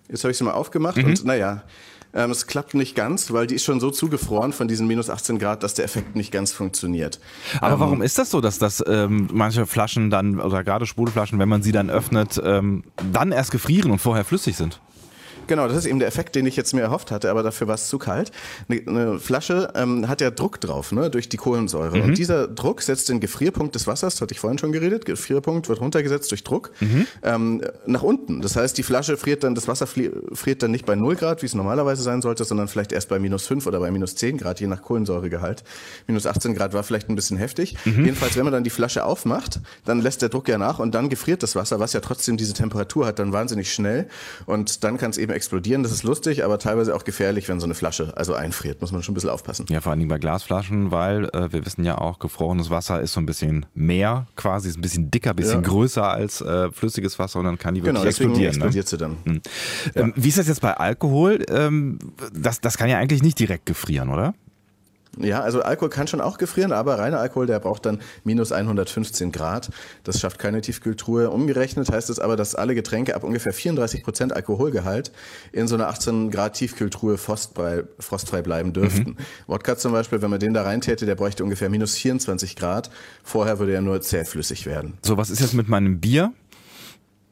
Jetzt 0.08 0.24
habe 0.24 0.32
ich 0.32 0.38
sie 0.38 0.44
mal 0.44 0.52
aufgemacht 0.52 0.96
mhm. 0.96 1.06
und 1.06 1.24
naja, 1.24 1.64
Ähm, 2.12 2.32
es 2.32 2.48
klappt 2.48 2.74
nicht 2.74 2.96
ganz, 2.96 3.30
weil 3.32 3.46
die 3.46 3.54
ist 3.54 3.64
schon 3.64 3.78
so 3.78 3.90
zugefroren 3.90 4.52
von 4.52 4.66
diesen 4.66 4.88
minus 4.88 5.08
18 5.10 5.38
Grad, 5.38 5.62
dass 5.62 5.74
der 5.74 5.84
Effekt 5.84 6.16
nicht 6.16 6.32
ganz 6.32 6.50
funktioniert. 6.52 7.20
Aber 7.60 7.74
ähm, 7.74 7.80
warum 7.80 8.02
ist 8.02 8.18
das 8.18 8.30
so, 8.30 8.40
dass 8.40 8.58
das 8.58 8.82
ähm, 8.86 9.28
manche 9.32 9.64
Flaschen 9.64 10.10
dann, 10.10 10.40
oder 10.40 10.64
gerade 10.64 10.86
Sprudelflaschen, 10.86 11.38
wenn 11.38 11.48
man 11.48 11.62
sie 11.62 11.70
dann 11.70 11.88
öffnet, 11.88 12.40
ähm, 12.44 12.82
dann 13.12 13.30
erst 13.30 13.52
gefrieren 13.52 13.92
und 13.92 14.00
vorher 14.00 14.24
flüssig 14.24 14.56
sind? 14.56 14.80
Genau, 15.50 15.66
das 15.66 15.78
ist 15.78 15.86
eben 15.86 15.98
der 15.98 16.06
Effekt, 16.06 16.36
den 16.36 16.46
ich 16.46 16.54
jetzt 16.54 16.74
mir 16.74 16.82
erhofft 16.82 17.10
hatte, 17.10 17.28
aber 17.28 17.42
dafür 17.42 17.66
war 17.66 17.74
es 17.74 17.88
zu 17.88 17.98
kalt. 17.98 18.30
Eine, 18.68 18.82
eine 18.86 19.18
Flasche 19.18 19.72
ähm, 19.74 20.06
hat 20.06 20.20
ja 20.20 20.30
Druck 20.30 20.60
drauf, 20.60 20.92
ne, 20.92 21.10
durch 21.10 21.28
die 21.28 21.38
Kohlensäure. 21.38 21.96
Mhm. 21.96 22.04
Und 22.04 22.18
dieser 22.18 22.46
Druck 22.46 22.82
setzt 22.82 23.08
den 23.08 23.18
Gefrierpunkt 23.18 23.74
des 23.74 23.88
Wassers, 23.88 24.20
hatte 24.20 24.32
ich 24.32 24.38
vorhin 24.38 24.58
schon 24.58 24.70
geredet, 24.70 25.06
Gefrierpunkt 25.06 25.68
wird 25.68 25.80
runtergesetzt 25.80 26.30
durch 26.30 26.44
Druck, 26.44 26.70
mhm. 26.78 27.04
ähm, 27.24 27.62
nach 27.84 28.04
unten. 28.04 28.42
Das 28.42 28.54
heißt, 28.54 28.78
die 28.78 28.84
Flasche 28.84 29.16
friert 29.16 29.42
dann, 29.42 29.56
das 29.56 29.66
Wasser 29.66 29.88
friert 29.88 30.62
dann 30.62 30.70
nicht 30.70 30.86
bei 30.86 30.94
0 30.94 31.16
Grad, 31.16 31.42
wie 31.42 31.46
es 31.46 31.56
normalerweise 31.56 32.04
sein 32.04 32.22
sollte, 32.22 32.44
sondern 32.44 32.68
vielleicht 32.68 32.92
erst 32.92 33.08
bei 33.08 33.18
minus 33.18 33.48
5 33.48 33.66
oder 33.66 33.80
bei 33.80 33.90
minus 33.90 34.14
10 34.14 34.38
Grad, 34.38 34.60
je 34.60 34.68
nach 34.68 34.82
Kohlensäuregehalt. 34.82 35.64
Minus 36.06 36.26
18 36.28 36.54
Grad 36.54 36.74
war 36.74 36.84
vielleicht 36.84 37.08
ein 37.08 37.16
bisschen 37.16 37.38
heftig. 37.38 37.74
Mhm. 37.84 38.04
Jedenfalls, 38.04 38.36
wenn 38.36 38.44
man 38.44 38.52
dann 38.52 38.62
die 38.62 38.70
Flasche 38.70 39.04
aufmacht, 39.04 39.58
dann 39.84 40.00
lässt 40.00 40.22
der 40.22 40.28
Druck 40.28 40.46
ja 40.46 40.58
nach 40.58 40.78
und 40.78 40.94
dann 40.94 41.08
gefriert 41.08 41.42
das 41.42 41.56
Wasser, 41.56 41.80
was 41.80 41.92
ja 41.92 41.98
trotzdem 41.98 42.36
diese 42.36 42.54
Temperatur 42.54 43.04
hat, 43.04 43.18
dann 43.18 43.32
wahnsinnig 43.32 43.74
schnell. 43.74 44.06
Und 44.46 44.84
dann 44.84 44.96
kann 44.96 45.10
es 45.10 45.18
eben 45.18 45.32
explodieren. 45.40 45.82
Das 45.82 45.90
ist 45.90 46.02
lustig, 46.02 46.44
aber 46.44 46.58
teilweise 46.58 46.94
auch 46.94 47.04
gefährlich, 47.04 47.48
wenn 47.48 47.60
so 47.60 47.64
eine 47.64 47.74
Flasche 47.74 48.12
also 48.14 48.34
einfriert. 48.34 48.82
Muss 48.82 48.92
man 48.92 49.02
schon 49.02 49.12
ein 49.12 49.14
bisschen 49.14 49.30
aufpassen. 49.30 49.64
Ja, 49.70 49.80
vor 49.80 49.90
allen 49.90 50.00
Dingen 50.00 50.10
bei 50.10 50.18
Glasflaschen, 50.18 50.90
weil 50.90 51.30
äh, 51.32 51.50
wir 51.50 51.64
wissen 51.64 51.82
ja 51.82 51.96
auch, 51.96 52.18
gefrorenes 52.18 52.68
Wasser 52.68 53.00
ist 53.00 53.14
so 53.14 53.20
ein 53.20 53.26
bisschen 53.26 53.64
mehr 53.72 54.26
quasi, 54.36 54.68
ist 54.68 54.76
ein 54.76 54.82
bisschen 54.82 55.10
dicker, 55.10 55.30
ein 55.30 55.36
bisschen 55.36 55.62
ja. 55.62 55.68
größer 55.68 56.06
als 56.06 56.42
äh, 56.42 56.70
flüssiges 56.70 57.18
Wasser 57.18 57.38
und 57.38 57.46
dann 57.46 57.58
kann 57.58 57.74
die 57.74 57.82
wirklich 57.82 57.96
genau, 57.96 58.08
explodieren. 58.08 58.58
Ne? 58.58 58.66
explodiert 58.66 58.84
ne? 58.84 58.90
sie 58.90 58.96
dann. 58.98 59.16
Hm. 59.24 59.40
Ja. 59.94 60.02
Ähm, 60.02 60.12
wie 60.14 60.28
ist 60.28 60.36
das 60.36 60.46
jetzt 60.46 60.60
bei 60.60 60.74
Alkohol? 60.74 61.42
Ähm, 61.48 61.98
das, 62.34 62.60
das 62.60 62.76
kann 62.76 62.90
ja 62.90 62.98
eigentlich 62.98 63.22
nicht 63.22 63.38
direkt 63.38 63.64
gefrieren, 63.64 64.10
oder? 64.10 64.34
Ja, 65.18 65.40
also 65.40 65.62
Alkohol 65.62 65.90
kann 65.90 66.06
schon 66.06 66.20
auch 66.20 66.38
gefrieren, 66.38 66.72
aber 66.72 66.98
reiner 66.98 67.18
Alkohol, 67.18 67.46
der 67.46 67.58
braucht 67.58 67.84
dann 67.84 68.00
minus 68.24 68.52
115 68.52 69.32
Grad. 69.32 69.70
Das 70.04 70.20
schafft 70.20 70.38
keine 70.38 70.60
Tiefkühltruhe. 70.60 71.30
Umgerechnet 71.30 71.90
heißt 71.90 72.10
es 72.10 72.20
aber, 72.20 72.36
dass 72.36 72.54
alle 72.54 72.74
Getränke 72.74 73.14
ab 73.14 73.24
ungefähr 73.24 73.52
34 73.52 74.04
Prozent 74.04 74.32
Alkoholgehalt 74.32 75.10
in 75.52 75.66
so 75.66 75.74
einer 75.74 75.88
18 75.88 76.30
Grad 76.30 76.54
Tiefkühltruhe 76.54 77.18
frostfrei, 77.18 77.84
frostfrei 77.98 78.42
bleiben 78.42 78.72
dürften. 78.72 79.10
Mhm. 79.10 79.16
Wodka 79.46 79.76
zum 79.76 79.92
Beispiel, 79.92 80.22
wenn 80.22 80.30
man 80.30 80.40
den 80.40 80.54
da 80.54 80.62
reintäte, 80.62 81.06
der 81.06 81.16
bräuchte 81.16 81.42
ungefähr 81.42 81.70
minus 81.70 81.94
24 81.96 82.54
Grad. 82.54 82.90
Vorher 83.24 83.58
würde 83.58 83.74
er 83.74 83.82
nur 83.82 84.00
zähflüssig 84.00 84.66
werden. 84.66 84.94
So, 85.02 85.16
was 85.16 85.30
ist 85.30 85.40
jetzt 85.40 85.54
mit 85.54 85.68
meinem 85.68 86.00
Bier? 86.00 86.32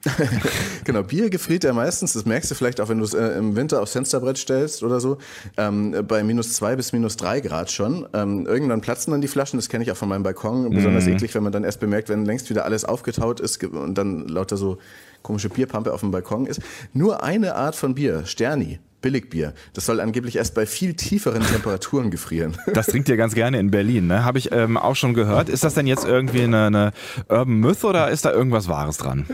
genau, 0.85 1.03
Bier 1.03 1.29
gefriert 1.29 1.65
ja 1.65 1.73
meistens, 1.73 2.13
das 2.13 2.25
merkst 2.25 2.51
du 2.51 2.55
vielleicht 2.55 2.81
auch, 2.81 2.89
wenn 2.89 2.99
du 2.99 3.05
es 3.05 3.15
äh, 3.15 3.39
im 3.39 3.57
Winter 3.57 3.83
aufs 3.83 3.93
Fensterbrett 3.93 4.39
stellst 4.39 4.83
oder 4.83 5.01
so, 5.01 5.19
ähm, 5.57 6.05
bei 6.07 6.23
minus 6.23 6.53
zwei 6.53 6.77
bis 6.77 6.93
minus 6.93 7.17
drei 7.17 7.41
Grad 7.41 7.71
schon. 7.71 8.07
Ähm, 8.13 8.47
irgendwann 8.47 8.81
platzen 8.81 9.11
dann 9.11 9.21
die 9.21 9.29
Flaschen, 9.29 9.59
das 9.59 9.69
kenne 9.69 9.85
ich 9.85 9.91
auch 9.91 9.97
von 9.97 10.09
meinem 10.09 10.23
Balkon, 10.23 10.71
besonders 10.71 11.07
mhm. 11.07 11.15
eklig, 11.15 11.35
wenn 11.35 11.43
man 11.43 11.53
dann 11.53 11.65
erst 11.65 11.81
bemerkt, 11.81 12.09
wenn 12.09 12.25
längst 12.25 12.49
wieder 12.49 12.65
alles 12.65 12.85
aufgetaut 12.85 13.41
ist 13.41 13.63
und 13.65 13.97
dann 13.97 14.29
lauter 14.29 14.57
so 14.57 14.79
komische 15.23 15.49
Bierpampe 15.49 15.93
auf 15.93 16.01
dem 16.01 16.11
Balkon 16.11 16.47
ist. 16.47 16.61
Nur 16.93 17.23
eine 17.23 17.57
Art 17.57 17.75
von 17.75 17.95
Bier, 17.95 18.25
Sterni, 18.25 18.79
Billigbier. 19.01 19.55
Das 19.75 19.87
soll 19.87 20.01
angeblich 20.01 20.37
erst 20.37 20.55
bei 20.55 20.67
viel 20.67 20.95
tieferen 20.95 21.43
Temperaturen 21.43 22.11
gefrieren. 22.11 22.57
Das 22.75 22.87
trinkt 22.87 23.09
ihr 23.09 23.17
ganz 23.17 23.35
gerne 23.35 23.59
in 23.59 23.71
Berlin, 23.71 24.07
ne? 24.07 24.25
Habe 24.25 24.39
ich 24.39 24.53
ähm, 24.53 24.77
auch 24.77 24.95
schon 24.95 25.15
gehört. 25.15 25.49
Ist 25.49 25.65
das 25.65 25.75
denn 25.75 25.87
jetzt 25.87 26.05
irgendwie 26.05 26.43
eine, 26.43 26.67
eine 26.67 26.93
Urban 27.29 27.55
Myth 27.61 27.83
oder 27.83 28.11
ist 28.11 28.25
da 28.25 28.33
irgendwas 28.33 28.69
Wahres 28.69 28.99
dran? 28.99 29.27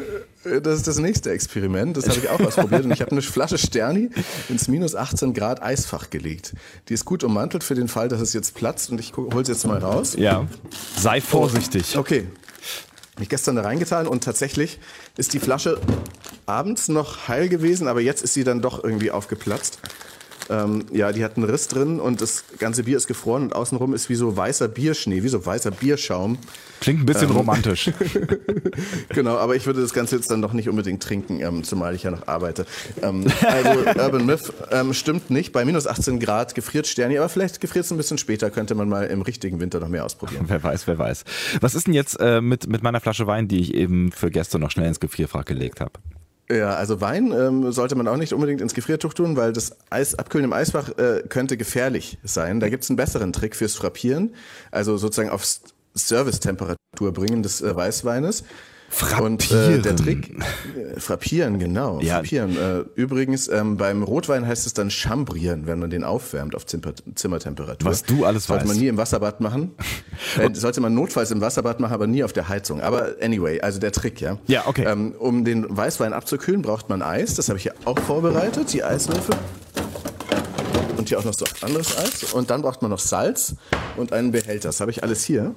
Äh, 0.44 0.60
das 0.60 0.76
ist 0.76 0.86
das 0.88 0.98
nächste 0.98 1.30
Experiment. 1.30 1.96
Das 1.96 2.08
habe 2.08 2.18
ich 2.18 2.28
auch 2.28 2.40
ausprobiert. 2.40 2.84
Und 2.84 2.92
ich 2.92 3.00
habe 3.00 3.10
eine 3.10 3.22
Flasche 3.22 3.58
Sterni 3.58 4.10
ins 4.48 4.68
minus 4.68 4.94
18 4.94 5.34
Grad 5.34 5.62
Eisfach 5.62 6.10
gelegt. 6.10 6.54
Die 6.88 6.94
ist 6.94 7.04
gut 7.04 7.24
ummantelt 7.24 7.64
für 7.64 7.74
den 7.74 7.88
Fall, 7.88 8.08
dass 8.08 8.20
es 8.20 8.32
jetzt 8.32 8.54
platzt. 8.54 8.90
Und 8.90 9.00
ich 9.00 9.16
hole 9.16 9.42
es 9.42 9.48
jetzt 9.48 9.66
mal 9.66 9.78
raus. 9.78 10.14
Ja. 10.16 10.46
Sei 10.96 11.20
vorsichtig. 11.20 11.96
Oh, 11.96 12.00
okay. 12.00 12.26
Ich 13.20 13.28
gestern 13.28 13.56
da 13.56 13.62
reingetan 13.62 14.08
und 14.08 14.24
tatsächlich 14.24 14.80
ist 15.16 15.32
die 15.32 15.38
Flasche 15.38 15.80
abends 16.46 16.88
noch 16.88 17.28
heil 17.28 17.48
gewesen, 17.48 17.88
aber 17.88 18.00
jetzt 18.00 18.22
ist 18.22 18.34
sie 18.34 18.44
dann 18.44 18.60
doch 18.60 18.82
irgendwie 18.82 19.10
aufgeplatzt. 19.10 19.78
Ähm, 20.50 20.84
ja, 20.92 21.12
die 21.12 21.24
hat 21.24 21.36
einen 21.36 21.48
Riss 21.48 21.68
drin 21.68 22.00
und 22.00 22.20
das 22.20 22.44
ganze 22.58 22.84
Bier 22.84 22.96
ist 22.96 23.06
gefroren 23.06 23.44
und 23.44 23.54
außenrum 23.54 23.94
ist 23.94 24.08
wie 24.10 24.14
so 24.14 24.36
weißer 24.36 24.68
Bierschnee, 24.68 25.22
wie 25.22 25.28
so 25.28 25.44
weißer 25.44 25.70
Bierschaum. 25.70 26.38
Klingt 26.80 27.00
ein 27.00 27.06
bisschen 27.06 27.30
ähm, 27.30 27.36
romantisch. 27.36 27.90
genau, 29.08 29.36
aber 29.36 29.56
ich 29.56 29.64
würde 29.66 29.80
das 29.80 29.94
Ganze 29.94 30.16
jetzt 30.16 30.30
dann 30.30 30.42
doch 30.42 30.52
nicht 30.52 30.68
unbedingt 30.68 31.02
trinken, 31.02 31.40
ähm, 31.40 31.64
zumal 31.64 31.94
ich 31.94 32.02
ja 32.02 32.10
noch 32.10 32.28
arbeite. 32.28 32.66
Ähm, 33.02 33.26
also 33.42 33.80
Urban 34.00 34.26
Myth 34.26 34.52
ähm, 34.70 34.92
stimmt 34.92 35.30
nicht. 35.30 35.52
Bei 35.52 35.64
minus 35.64 35.86
18 35.86 36.20
Grad 36.20 36.54
gefriert 36.54 36.86
Sterni, 36.86 37.16
aber 37.16 37.28
vielleicht 37.28 37.60
gefriert 37.60 37.86
es 37.86 37.90
ein 37.90 37.96
bisschen 37.96 38.18
später, 38.18 38.50
könnte 38.50 38.74
man 38.74 38.88
mal 38.88 39.06
im 39.06 39.22
richtigen 39.22 39.60
Winter 39.60 39.80
noch 39.80 39.88
mehr 39.88 40.04
ausprobieren. 40.04 40.44
Wer 40.46 40.62
weiß, 40.62 40.86
wer 40.86 40.98
weiß. 40.98 41.24
Was 41.60 41.74
ist 41.74 41.86
denn 41.86 41.94
jetzt 41.94 42.20
äh, 42.20 42.40
mit, 42.40 42.68
mit 42.68 42.82
meiner 42.82 43.00
Flasche 43.00 43.26
Wein, 43.26 43.48
die 43.48 43.60
ich 43.60 43.74
eben 43.74 44.12
für 44.12 44.30
gestern 44.30 44.60
noch 44.60 44.70
schnell 44.70 44.88
ins 44.88 45.00
Gefrierfach 45.00 45.44
gelegt 45.44 45.80
habe? 45.80 45.92
Ja, 46.50 46.74
also 46.74 47.00
Wein 47.00 47.32
ähm, 47.32 47.72
sollte 47.72 47.94
man 47.94 48.06
auch 48.06 48.18
nicht 48.18 48.34
unbedingt 48.34 48.60
ins 48.60 48.74
Gefriertuch 48.74 49.14
tun, 49.14 49.36
weil 49.36 49.54
das 49.54 49.76
Eis, 49.88 50.14
Abkühlen 50.14 50.44
im 50.44 50.52
Eisfach 50.52 50.90
äh, 50.98 51.22
könnte 51.28 51.56
gefährlich 51.56 52.18
sein. 52.22 52.60
Da 52.60 52.68
gibt's 52.68 52.90
einen 52.90 52.98
besseren 52.98 53.32
Trick 53.32 53.56
fürs 53.56 53.74
Frappieren, 53.74 54.34
also 54.70 54.98
sozusagen 54.98 55.30
auf 55.30 55.42
Servicetemperatur 55.94 57.12
bringen 57.12 57.42
des 57.42 57.62
äh, 57.62 57.74
Weißweines. 57.74 58.44
Frappieren. 58.94 59.32
Und 59.32 59.50
äh, 59.50 59.78
der 59.80 59.96
Trick, 59.96 60.30
äh, 60.76 61.00
frappieren, 61.00 61.58
genau. 61.58 62.00
Ja. 62.00 62.16
Frappieren. 62.16 62.56
Äh, 62.56 62.84
übrigens, 62.94 63.48
ähm, 63.48 63.76
beim 63.76 64.04
Rotwein 64.04 64.46
heißt 64.46 64.66
es 64.66 64.74
dann 64.74 64.88
chambrieren, 64.88 65.66
wenn 65.66 65.80
man 65.80 65.90
den 65.90 66.04
aufwärmt 66.04 66.54
auf 66.54 66.64
Zimmer 66.64 66.92
Zimmertemperatur. 67.16 67.90
Was 67.90 68.04
du 68.04 68.24
alles 68.24 68.44
sollte 68.44 68.60
weißt. 68.60 68.66
Sollte 68.66 68.66
man 68.68 68.76
nie 68.76 68.86
im 68.86 68.96
Wasserbad 68.96 69.40
machen. 69.40 69.72
äh, 70.38 70.48
sollte 70.54 70.80
man 70.80 70.94
notfalls 70.94 71.32
im 71.32 71.40
Wasserbad 71.40 71.80
machen, 71.80 71.92
aber 71.92 72.06
nie 72.06 72.22
auf 72.22 72.32
der 72.32 72.48
Heizung. 72.48 72.80
Aber 72.82 73.16
anyway, 73.20 73.60
also 73.60 73.80
der 73.80 73.90
Trick, 73.90 74.20
ja. 74.20 74.38
Ja, 74.46 74.62
okay. 74.66 74.84
Ähm, 74.86 75.12
um 75.18 75.44
den 75.44 75.66
Weißwein 75.76 76.12
abzukühlen, 76.12 76.62
braucht 76.62 76.88
man 76.88 77.02
Eis. 77.02 77.34
Das 77.34 77.48
habe 77.48 77.56
ich 77.58 77.64
hier 77.64 77.74
auch 77.86 77.98
vorbereitet, 77.98 78.72
die 78.72 78.84
Eiswürfel. 78.84 79.34
Und 80.96 81.08
hier 81.08 81.18
auch 81.18 81.24
noch 81.24 81.34
so 81.34 81.44
anderes 81.62 81.98
Eis. 81.98 82.32
Und 82.32 82.50
dann 82.50 82.62
braucht 82.62 82.80
man 82.80 82.92
noch 82.92 83.00
Salz 83.00 83.56
und 83.96 84.12
einen 84.12 84.30
Behälter. 84.30 84.68
Das 84.68 84.80
habe 84.80 84.92
ich 84.92 85.02
alles 85.02 85.24
hier. 85.24 85.52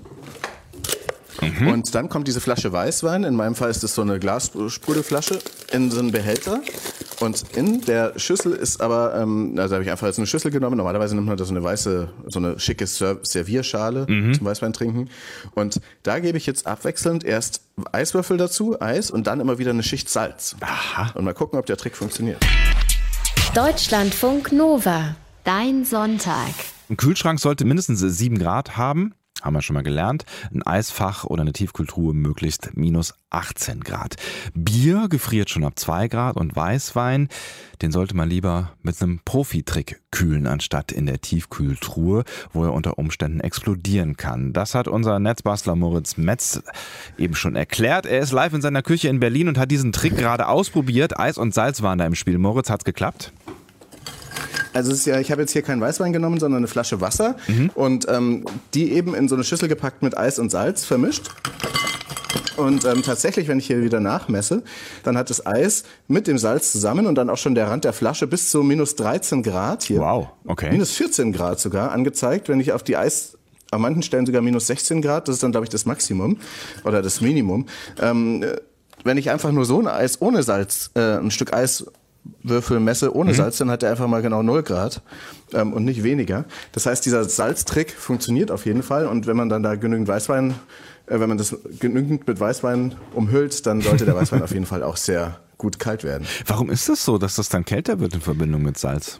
Mhm. 1.41 1.67
Und 1.67 1.95
dann 1.95 2.09
kommt 2.09 2.27
diese 2.27 2.41
Flasche 2.41 2.71
Weißwein, 2.71 3.23
in 3.23 3.35
meinem 3.35 3.55
Fall 3.55 3.69
ist 3.69 3.83
es 3.83 3.93
so 3.93 4.01
eine 4.01 4.19
Glassprudelflasche, 4.19 5.39
in 5.71 5.91
so 5.91 5.99
einen 5.99 6.11
Behälter. 6.11 6.61
Und 7.19 7.43
in 7.55 7.81
der 7.81 8.17
Schüssel 8.17 8.53
ist 8.53 8.79
aber, 8.81 9.15
ähm, 9.15 9.55
also 9.57 9.75
habe 9.75 9.83
ich 9.83 9.91
einfach 9.91 10.07
jetzt 10.07 10.19
eine 10.19 10.27
Schüssel 10.27 10.51
genommen. 10.51 10.77
Normalerweise 10.77 11.15
nimmt 11.15 11.27
man 11.27 11.37
da 11.37 11.45
so 11.45 11.53
eine 11.53 11.63
weiße, 11.63 12.09
so 12.27 12.39
eine 12.39 12.59
schicke 12.59 12.85
Servierschale 12.85 14.05
mhm. 14.07 14.33
zum 14.35 14.45
Weißwein 14.45 14.73
trinken. 14.73 15.09
Und 15.55 15.81
da 16.03 16.19
gebe 16.19 16.37
ich 16.37 16.45
jetzt 16.45 16.67
abwechselnd 16.67 17.23
erst 17.23 17.61
Eiswürfel 17.91 18.37
dazu, 18.37 18.79
Eis 18.79 19.09
und 19.09 19.27
dann 19.27 19.39
immer 19.39 19.57
wieder 19.57 19.71
eine 19.71 19.83
Schicht 19.83 20.09
Salz. 20.09 20.55
Aha. 20.61 21.11
Und 21.15 21.25
mal 21.25 21.33
gucken, 21.33 21.57
ob 21.57 21.65
der 21.65 21.77
Trick 21.77 21.95
funktioniert. 21.95 22.43
Deutschlandfunk 23.55 24.51
Nova. 24.51 25.15
Dein 25.43 25.85
Sonntag. 25.85 26.53
Ein 26.89 26.97
Kühlschrank 26.97 27.39
sollte 27.39 27.65
mindestens 27.65 28.01
7 28.01 28.37
Grad 28.37 28.77
haben 28.77 29.13
haben 29.41 29.53
wir 29.53 29.61
schon 29.61 29.75
mal 29.75 29.83
gelernt. 29.83 30.25
Ein 30.53 30.63
Eisfach 30.63 31.23
oder 31.25 31.41
eine 31.41 31.53
Tiefkühltruhe 31.53 32.13
möglichst 32.13 32.75
minus 32.75 33.13
18 33.29 33.81
Grad. 33.81 34.15
Bier 34.53 35.07
gefriert 35.09 35.49
schon 35.49 35.63
ab 35.63 35.77
2 35.77 36.07
Grad 36.07 36.37
und 36.37 36.55
Weißwein, 36.55 37.27
den 37.81 37.91
sollte 37.91 38.15
man 38.15 38.29
lieber 38.29 38.73
mit 38.81 39.01
einem 39.01 39.19
Profitrick 39.23 40.01
kühlen, 40.11 40.47
anstatt 40.47 40.91
in 40.91 41.05
der 41.05 41.21
Tiefkühltruhe, 41.21 42.23
wo 42.53 42.63
er 42.63 42.73
unter 42.73 42.97
Umständen 42.97 43.39
explodieren 43.39 44.17
kann. 44.17 44.53
Das 44.53 44.75
hat 44.75 44.87
unser 44.87 45.19
Netzbastler 45.19 45.75
Moritz 45.75 46.17
Metz 46.17 46.61
eben 47.17 47.35
schon 47.35 47.55
erklärt. 47.55 48.05
Er 48.05 48.19
ist 48.19 48.31
live 48.31 48.53
in 48.53 48.61
seiner 48.61 48.81
Küche 48.81 49.09
in 49.09 49.19
Berlin 49.19 49.47
und 49.47 49.57
hat 49.57 49.71
diesen 49.71 49.91
Trick 49.91 50.15
gerade 50.17 50.47
ausprobiert. 50.47 51.19
Eis 51.19 51.37
und 51.37 51.53
Salz 51.53 51.81
waren 51.81 51.97
da 51.97 52.05
im 52.05 52.15
Spiel. 52.15 52.37
Moritz, 52.37 52.69
hat's 52.69 52.85
geklappt? 52.85 53.33
Also 54.77 54.91
es 54.91 54.99
ist 54.99 55.05
ja, 55.05 55.19
ich 55.19 55.31
habe 55.31 55.41
jetzt 55.41 55.53
hier 55.53 55.63
keinen 55.63 55.81
Weißwein 55.81 56.13
genommen, 56.13 56.39
sondern 56.39 56.59
eine 56.59 56.67
Flasche 56.67 57.01
Wasser 57.01 57.35
mhm. 57.47 57.71
und 57.73 58.05
ähm, 58.09 58.45
die 58.75 58.91
eben 58.93 59.15
in 59.15 59.27
so 59.27 59.33
eine 59.33 59.43
Schüssel 59.43 59.67
gepackt 59.67 60.03
mit 60.03 60.15
Eis 60.15 60.37
und 60.37 60.51
Salz 60.51 60.85
vermischt. 60.85 61.31
Und 62.57 62.85
ähm, 62.85 63.01
tatsächlich, 63.01 63.47
wenn 63.47 63.57
ich 63.57 63.65
hier 63.67 63.81
wieder 63.81 63.99
nachmesse, 63.99 64.61
dann 65.03 65.17
hat 65.17 65.31
das 65.31 65.45
Eis 65.47 65.83
mit 66.07 66.27
dem 66.27 66.37
Salz 66.37 66.71
zusammen 66.71 67.07
und 67.07 67.15
dann 67.15 67.29
auch 67.31 67.37
schon 67.37 67.55
der 67.55 67.67
Rand 67.67 67.85
der 67.85 67.93
Flasche 67.93 68.27
bis 68.27 68.51
zu 68.51 68.61
minus 68.61 68.95
13 68.95 69.41
Grad 69.41 69.83
hier. 69.83 69.99
Wow, 69.99 70.29
okay. 70.45 70.69
Minus 70.69 70.91
14 70.91 71.33
Grad 71.33 71.59
sogar 71.59 71.91
angezeigt, 71.91 72.47
wenn 72.47 72.59
ich 72.59 72.71
auf 72.71 72.83
die 72.83 72.97
Eis 72.97 73.35
an 73.71 73.81
manchen 73.81 74.03
Stellen 74.03 74.27
sogar 74.27 74.43
minus 74.43 74.67
16 74.67 75.01
Grad, 75.01 75.27
das 75.27 75.35
ist 75.35 75.43
dann, 75.43 75.51
glaube 75.51 75.65
ich, 75.65 75.69
das 75.71 75.85
Maximum 75.85 76.37
oder 76.83 77.01
das 77.01 77.19
Minimum. 77.19 77.65
Ähm, 77.99 78.45
wenn 79.03 79.17
ich 79.17 79.31
einfach 79.31 79.51
nur 79.51 79.65
so 79.65 79.79
ein 79.79 79.87
Eis 79.87 80.21
ohne 80.21 80.43
Salz, 80.43 80.91
äh, 80.93 81.17
ein 81.17 81.31
Stück 81.31 81.53
Eis 81.53 81.85
Würfel 82.43 82.79
messe 82.79 83.15
ohne 83.15 83.31
mhm. 83.31 83.35
Salz, 83.35 83.57
dann 83.57 83.69
hat 83.69 83.83
er 83.83 83.91
einfach 83.91 84.07
mal 84.07 84.21
genau 84.21 84.43
0 84.43 84.63
Grad 84.63 85.01
ähm, 85.53 85.73
und 85.73 85.85
nicht 85.85 86.03
weniger. 86.03 86.45
Das 86.71 86.85
heißt, 86.85 87.05
dieser 87.05 87.23
Salztrick 87.25 87.91
funktioniert 87.91 88.51
auf 88.51 88.65
jeden 88.65 88.83
Fall 88.83 89.07
und 89.07 89.27
wenn 89.27 89.37
man 89.37 89.49
dann 89.49 89.63
da 89.63 89.75
genügend 89.75 90.07
Weißwein, 90.07 90.51
äh, 91.07 91.19
wenn 91.19 91.29
man 91.29 91.37
das 91.37 91.55
genügend 91.79 92.27
mit 92.27 92.39
Weißwein 92.39 92.95
umhüllt, 93.13 93.65
dann 93.65 93.81
sollte 93.81 94.05
der 94.05 94.15
Weißwein 94.15 94.41
auf 94.43 94.51
jeden 94.51 94.65
Fall 94.65 94.83
auch 94.83 94.97
sehr 94.97 95.39
gut 95.57 95.79
kalt 95.79 96.03
werden. 96.03 96.27
Warum 96.45 96.69
ist 96.69 96.87
das 96.89 97.03
so, 97.03 97.17
dass 97.17 97.35
das 97.35 97.49
dann 97.49 97.65
kälter 97.65 97.99
wird 97.99 98.13
in 98.13 98.21
Verbindung 98.21 98.61
mit 98.61 98.77
Salz? 98.77 99.19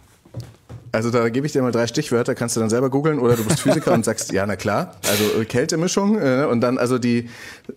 Also 0.92 1.12
da 1.12 1.30
gebe 1.30 1.46
ich 1.46 1.54
dir 1.54 1.62
mal 1.62 1.72
drei 1.72 1.88
Stichwörter, 1.88 2.36
kannst 2.36 2.56
du 2.56 2.60
dann 2.60 2.70
selber 2.70 2.90
googeln 2.90 3.20
oder 3.20 3.36
du 3.36 3.44
bist 3.44 3.60
Physiker 3.60 3.94
und 3.94 4.06
sagst, 4.06 4.32
ja, 4.32 4.46
na 4.46 4.56
klar. 4.56 4.96
Also 5.10 5.42
äh, 5.42 5.46
Kältemischung 5.46 6.20
äh, 6.20 6.48
und 6.50 6.62
dann 6.62 6.78
also 6.78 6.98
die 6.98 7.30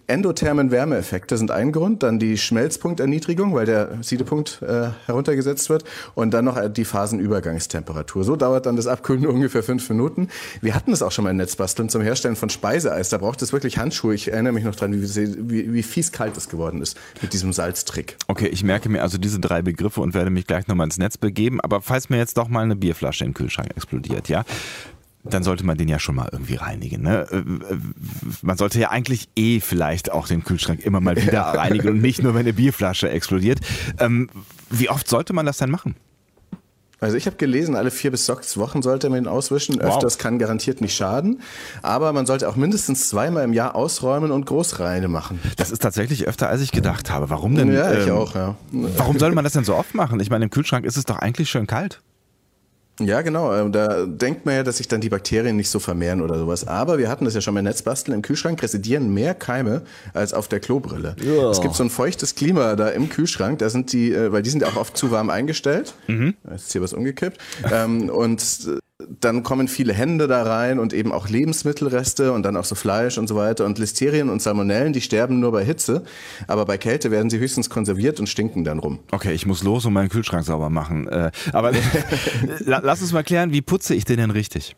endothermen 0.07 0.71
Wärmeeffekte 0.71 1.37
sind 1.37 1.51
ein 1.51 1.73
Grund, 1.73 2.03
dann 2.03 2.19
die 2.19 2.39
Schmelzpunkterniedrigung, 2.39 3.55
weil 3.55 3.67
der 3.67 3.99
Siedepunkt 4.03 4.63
äh, 4.63 4.89
heruntergesetzt 5.07 5.71
wird 5.71 5.85
und 6.15 6.33
dann 6.33 6.45
noch 6.45 6.57
äh, 6.57 6.71
die 6.71 6.85
Phasenübergangstemperatur. 6.85 8.25
So 8.25 8.37
dauert 8.37 8.67
dann 8.67 8.77
das 8.77 8.87
Abkühlen 8.87 9.27
ungefähr 9.27 9.63
fünf 9.63 9.89
Minuten. 9.89 10.29
Wir 10.61 10.75
hatten 10.75 10.93
es 10.93 11.03
auch 11.03 11.13
schon 11.13 11.25
mal 11.25 11.31
in 11.31 11.37
Netzbasteln 11.37 11.89
zum 11.89 12.03
Herstellen 12.03 12.37
von 12.37 12.51
Speiseeis. 12.51 13.09
Da 13.09 13.19
braucht 13.19 13.43
es 13.43 13.53
wirklich 13.53 13.79
Handschuhe. 13.79 14.15
Ich 14.15 14.33
erinnere 14.33 14.53
mich 14.53 14.65
noch 14.65 14.77
dran, 14.77 14.93
wie, 14.93 15.51
wie, 15.51 15.73
wie 15.73 15.83
fies 15.83 16.13
kalt 16.13 16.37
es 16.37 16.49
geworden 16.49 16.83
ist 16.83 16.97
mit 17.23 17.33
diesem 17.33 17.53
Salztrick. 17.53 18.17
Okay, 18.29 18.47
ich 18.49 18.63
merke 18.63 18.89
mir 18.89 19.03
also 19.03 19.19
diese 19.19 19.41
drei 19.41 19.63
Begriffe 19.63 20.01
und 20.01 20.15
werde 20.15 20.31
mich 20.31 20.47
gleich 20.47 20.69
nochmal 20.69 20.87
ins 20.87 20.99
Netz 20.99 21.19
begeben. 21.19 21.61
Aber 21.61 21.83
falls 21.83 22.09
mir 22.09 22.19
jetzt 22.19 22.37
doch 22.37 22.49
mal 22.49 22.63
eine 22.63 22.77
Bierflasche 23.01 23.25
im 23.25 23.35
Kühlschrank 23.35 23.71
explodiert, 23.75 24.29
ja, 24.29 24.45
dann 25.25 25.43
sollte 25.43 25.65
man 25.65 25.77
den 25.77 25.89
ja 25.89 25.99
schon 25.99 26.15
mal 26.15 26.29
irgendwie 26.31 26.55
reinigen. 26.55 27.03
Ne? 27.03 27.27
Äh, 27.31 27.37
äh, 27.37 27.43
man 28.43 28.57
sollte 28.57 28.79
ja 28.79 28.91
eigentlich 28.91 29.29
eh 29.37 29.61
vielleicht 29.61 30.13
auch 30.13 30.29
den 30.29 30.45
Kühlschrank 30.45 30.81
immer 30.85 31.01
mal 31.01 31.17
wieder 31.17 31.43
reinigen 31.55 31.89
und 31.89 32.01
nicht 32.01 32.23
nur, 32.23 32.35
wenn 32.35 32.41
eine 32.41 32.53
Bierflasche 32.53 33.11
explodiert. 33.11 33.61
Ähm, 33.99 34.29
wie 34.71 34.89
oft 34.89 35.09
sollte 35.09 35.33
man 35.33 35.47
das 35.47 35.59
denn 35.59 35.71
machen? 35.71 35.95
Also 37.03 37.17
ich 37.17 37.25
habe 37.25 37.37
gelesen, 37.37 37.77
alle 37.77 37.91
vier 37.91 38.11
bis 38.11 38.27
sechs 38.27 38.59
Wochen 38.59 38.83
sollte 38.83 39.09
man 39.09 39.23
ihn 39.23 39.27
auswischen. 39.27 39.77
Wow. 39.77 39.95
Öfters 39.95 40.19
kann 40.19 40.39
garantiert 40.39 40.83
nicht 40.83 40.95
schaden. 40.95 41.41
Aber 41.81 42.13
man 42.13 42.27
sollte 42.27 42.47
auch 42.47 42.57
mindestens 42.57 43.09
zweimal 43.09 43.45
im 43.45 43.55
Jahr 43.55 43.75
ausräumen 43.75 44.31
und 44.31 44.45
Großreine 44.45 45.09
machen. 45.09 45.41
Das 45.57 45.71
ist 45.71 45.81
tatsächlich 45.81 46.29
öfter, 46.29 46.51
als 46.51 46.61
ich 46.61 46.73
gedacht 46.73 47.11
habe. 47.11 47.31
Warum 47.31 47.55
denn? 47.55 47.73
Ja, 47.73 47.91
ich 47.95 48.07
ähm, 48.07 48.15
auch, 48.15 48.35
ja. 48.35 48.55
Warum 48.71 49.19
soll 49.19 49.33
man 49.33 49.45
das 49.45 49.55
denn 49.55 49.65
so 49.65 49.75
oft 49.77 49.95
machen? 49.95 50.21
Ich 50.21 50.29
meine, 50.29 50.45
im 50.45 50.51
Kühlschrank 50.51 50.85
ist 50.85 50.99
es 50.99 51.07
doch 51.07 51.19
eigentlich 51.19 51.49
schön 51.49 51.67
kalt. 51.67 52.03
Ja, 53.07 53.23
genau. 53.23 53.55
Ähm, 53.55 53.73
da 53.73 54.07
denkt 54.07 54.47
man 54.47 54.55
ja, 54.55 54.63
dass 54.63 54.79
sich 54.79 54.89
dann 54.89 55.01
die 55.01 55.09
Bakterien 55.09 55.57
nicht 55.57 55.71
so 55.71 55.79
vermehren 55.79 56.21
oder 56.21 56.39
sowas. 56.39 56.67
Aber 56.67 56.99
wir 56.99 57.09
hatten 57.09 57.25
das 57.25 57.35
ja 57.35 57.41
schon 57.41 57.55
bei 57.55 57.63
Netzbasteln. 57.63 58.15
Im 58.15 58.23
Kühlschrank 58.23 58.63
residieren 58.63 59.13
mehr 59.13 59.35
Keime 59.35 59.83
als 60.15 60.35
auf 60.35 60.49
der 60.49 60.61
Klobrille. 60.61 61.17
Ja. 61.23 61.51
Es 61.51 61.61
gibt 61.61 61.75
so 61.75 61.83
ein 61.83 61.91
feuchtes 61.91 62.35
Klima 62.35 62.77
da 62.77 62.89
im 62.89 63.09
Kühlschrank. 63.09 63.59
Da 63.59 63.71
sind 63.71 63.93
die, 63.93 64.13
äh, 64.13 64.33
weil 64.33 64.43
die 64.43 64.51
sind 64.51 64.63
ja 64.63 64.69
auch 64.69 64.77
oft 64.77 64.97
zu 64.97 65.11
warm 65.11 65.31
eingestellt. 65.31 65.95
Mhm. 66.07 66.35
Jetzt 66.51 66.67
ist 66.67 66.73
hier 66.73 66.83
was 66.83 66.93
umgekippt. 66.93 67.39
Ähm, 67.71 68.11
und 68.11 68.41
äh, 68.67 68.79
dann 69.21 69.43
kommen 69.43 69.69
viele 69.69 69.93
Hände 69.93 70.29
da 70.29 70.43
rein 70.43 70.79
und 70.79 70.93
eben 70.93 71.13
auch 71.13 71.29
Lebensmittelreste 71.29 72.33
und 72.33 72.45
dann 72.45 72.57
auch 72.57 72.65
so 72.65 72.75
Fleisch 72.75 73.19
und 73.19 73.27
so 73.29 73.37
weiter. 73.37 73.65
Und 73.67 73.79
Listerien 73.79 74.29
und 74.29 74.41
Salmonellen, 74.41 74.93
die 74.93 75.01
sterben 75.01 75.41
nur 75.41 75.53
bei 75.53 75.65
Hitze, 75.65 76.05
aber 76.47 76.65
bei 76.65 76.79
Kälte 76.79 77.11
werden 77.11 77.31
sie 77.31 77.39
höchstens 77.39 77.71
konserviert 77.71 78.21
und 78.21 78.29
stinken 78.29 78.65
dann 78.65 78.79
rum. 78.79 79.01
Okay, 79.11 79.33
ich 79.33 79.47
muss 79.47 79.63
los 79.63 79.85
und 79.85 79.93
meinen 79.93 80.09
Kühlschrank 80.09 80.45
sauber 80.45 80.71
machen. 80.71 81.09
Äh, 81.09 81.31
aber 81.53 81.73
lass 82.61 83.03
uns 83.03 83.13
mal 83.13 83.25
klären, 83.25 83.53
wie 83.53 83.63
putze 83.63 83.95
ich 83.95 84.05
den 84.05 84.19
denn 84.19 84.31
richtig? 84.31 84.77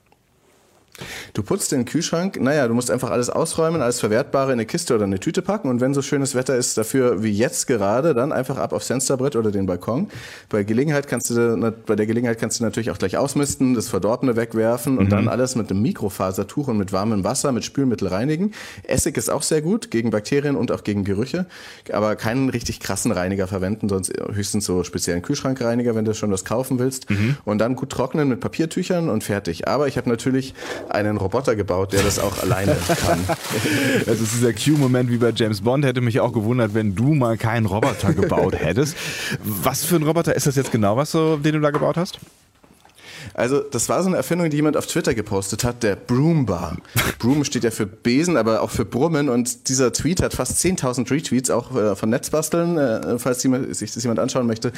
Du 1.35 1.43
putzt 1.43 1.73
den 1.73 1.87
Kühlschrank, 1.87 2.39
naja, 2.39 2.69
du 2.69 2.75
musst 2.75 2.91
einfach 2.91 3.11
alles 3.11 3.31
ausräumen, 3.31 3.81
alles 3.81 4.01
Verwertbare 4.01 4.53
in 4.53 4.59
eine 4.59 4.67
Kiste 4.67 4.95
oder 4.95 5.05
eine 5.05 5.19
Tüte 5.19 5.41
packen 5.41 5.71
und 5.71 5.81
wenn 5.81 5.95
so 5.95 6.03
schönes 6.03 6.35
Wetter 6.35 6.57
ist 6.57 6.77
dafür 6.77 7.23
wie 7.23 7.31
jetzt 7.31 7.67
gerade, 7.67 8.12
dann 8.12 8.33
einfach 8.33 8.59
ab 8.59 8.75
aufs 8.75 8.89
Fensterbrett 8.89 9.35
oder 9.35 9.51
den 9.51 9.65
Balkon. 9.65 10.11
Bei 10.51 10.62
Gelegenheit 10.62 11.09
kannst 11.09 11.31
du, 11.31 11.75
bei 11.87 11.97
der 11.97 12.05
Gelegenheit 12.05 12.39
kannst 12.39 12.61
du 12.61 12.65
natürlich 12.65 12.91
auch 12.91 12.99
gleich 12.99 13.17
ausmisten, 13.17 13.73
das 13.73 13.89
Verdorbene 13.89 14.37
wegwerfen 14.37 14.99
und 14.99 15.07
mhm. 15.07 15.11
dann 15.11 15.29
alles 15.29 15.57
mit 15.57 15.71
einem 15.71 15.81
Mikrofasertuch 15.81 16.69
und 16.69 16.77
mit 16.77 16.93
warmem 16.93 17.25
Wasser, 17.25 17.51
mit 17.53 17.65
Spülmittel 17.65 18.09
reinigen. 18.09 18.53
Essig 18.83 19.17
ist 19.17 19.31
auch 19.31 19.43
sehr 19.43 19.62
gut 19.62 19.91
gegen 19.91 20.11
Bakterien 20.11 20.55
und 20.55 20.71
auch 20.71 20.85
gegen 20.85 21.03
Gerüche, 21.03 21.47
aber 21.91 22.15
keinen 22.15 22.51
richtig 22.51 22.79
krassen 22.81 23.11
Reiniger 23.11 23.47
verwenden, 23.47 23.89
sonst 23.89 24.12
höchstens 24.35 24.67
so 24.67 24.85
speziellen 24.85 25.23
Kühlschrankreiniger, 25.23 25.95
wenn 25.95 26.05
du 26.05 26.12
schon 26.12 26.31
was 26.31 26.45
kaufen 26.45 26.79
willst. 26.79 27.09
Mhm. 27.09 27.37
Und 27.47 27.57
dann 27.57 27.75
gut 27.75 27.89
trocknen 27.89 28.29
mit 28.29 28.41
Papiertüchern 28.41 29.09
und 29.09 29.25
fertig. 29.25 29.67
Aber 29.67 29.89
ich 29.89 29.97
habe 29.97 30.11
natürlich 30.11 30.53
einen 30.91 31.22
Roboter 31.23 31.57
gebaut, 31.57 31.93
der 31.93 32.02
das 32.02 32.19
auch 32.19 32.43
alleine 32.43 32.76
kann. 33.07 33.25
Das 34.07 34.21
ist 34.21 34.35
dieser 34.35 34.52
Q-Moment 34.52 35.11
wie 35.11 35.17
bei 35.17 35.33
James 35.35 35.61
Bond. 35.62 35.85
Hätte 35.85 36.00
mich 36.00 36.21
auch 36.21 36.33
gewundert, 36.33 36.75
wenn 36.75 36.95
du 36.95 37.14
mal 37.14 37.37
keinen 37.37 37.67
Roboter 37.67 38.12
gebaut 38.12 38.55
hättest. 38.59 38.97
Was 39.45 39.85
für 39.85 39.97
ein 39.97 40.02
Roboter 40.02 40.35
ist 40.35 40.47
das 40.47 40.57
jetzt 40.57 40.73
genau, 40.73 40.97
was 40.97 41.12
du, 41.12 41.37
den 41.37 41.55
du 41.55 41.61
da 41.61 41.71
gebaut 41.71 41.97
hast? 41.97 42.19
Also 43.35 43.61
das 43.61 43.88
war 43.88 44.03
so 44.03 44.09
eine 44.09 44.16
Erfindung, 44.16 44.51
die 44.51 44.57
jemand 44.57 44.77
auf 44.77 44.87
Twitter 44.87 45.14
gepostet 45.14 45.64
hat, 45.64 45.83
der 45.83 45.97
Broombar. 45.97 46.77
Broom 47.18 47.44
steht 47.44 47.64
ja 47.64 47.70
für 47.70 47.87
Besen, 47.87 48.37
aber 48.37 48.62
auch 48.62 48.70
für 48.70 48.85
Brummen 48.85 49.29
und 49.29 49.68
dieser 49.68 49.92
Tweet 49.92 50.23
hat 50.23 50.35
fast 50.35 50.59
10.000 50.59 51.11
Retweets, 51.11 51.51
auch 51.51 51.75
äh, 51.77 51.97
von 51.97 52.11
Netzbasteln, 52.11 52.79
äh, 52.79 53.18
falls 53.18 53.42
sich 53.42 53.92
das 53.92 54.03
jemand 54.03 54.20
anschauen 54.20 54.47
möchte. 54.47 54.73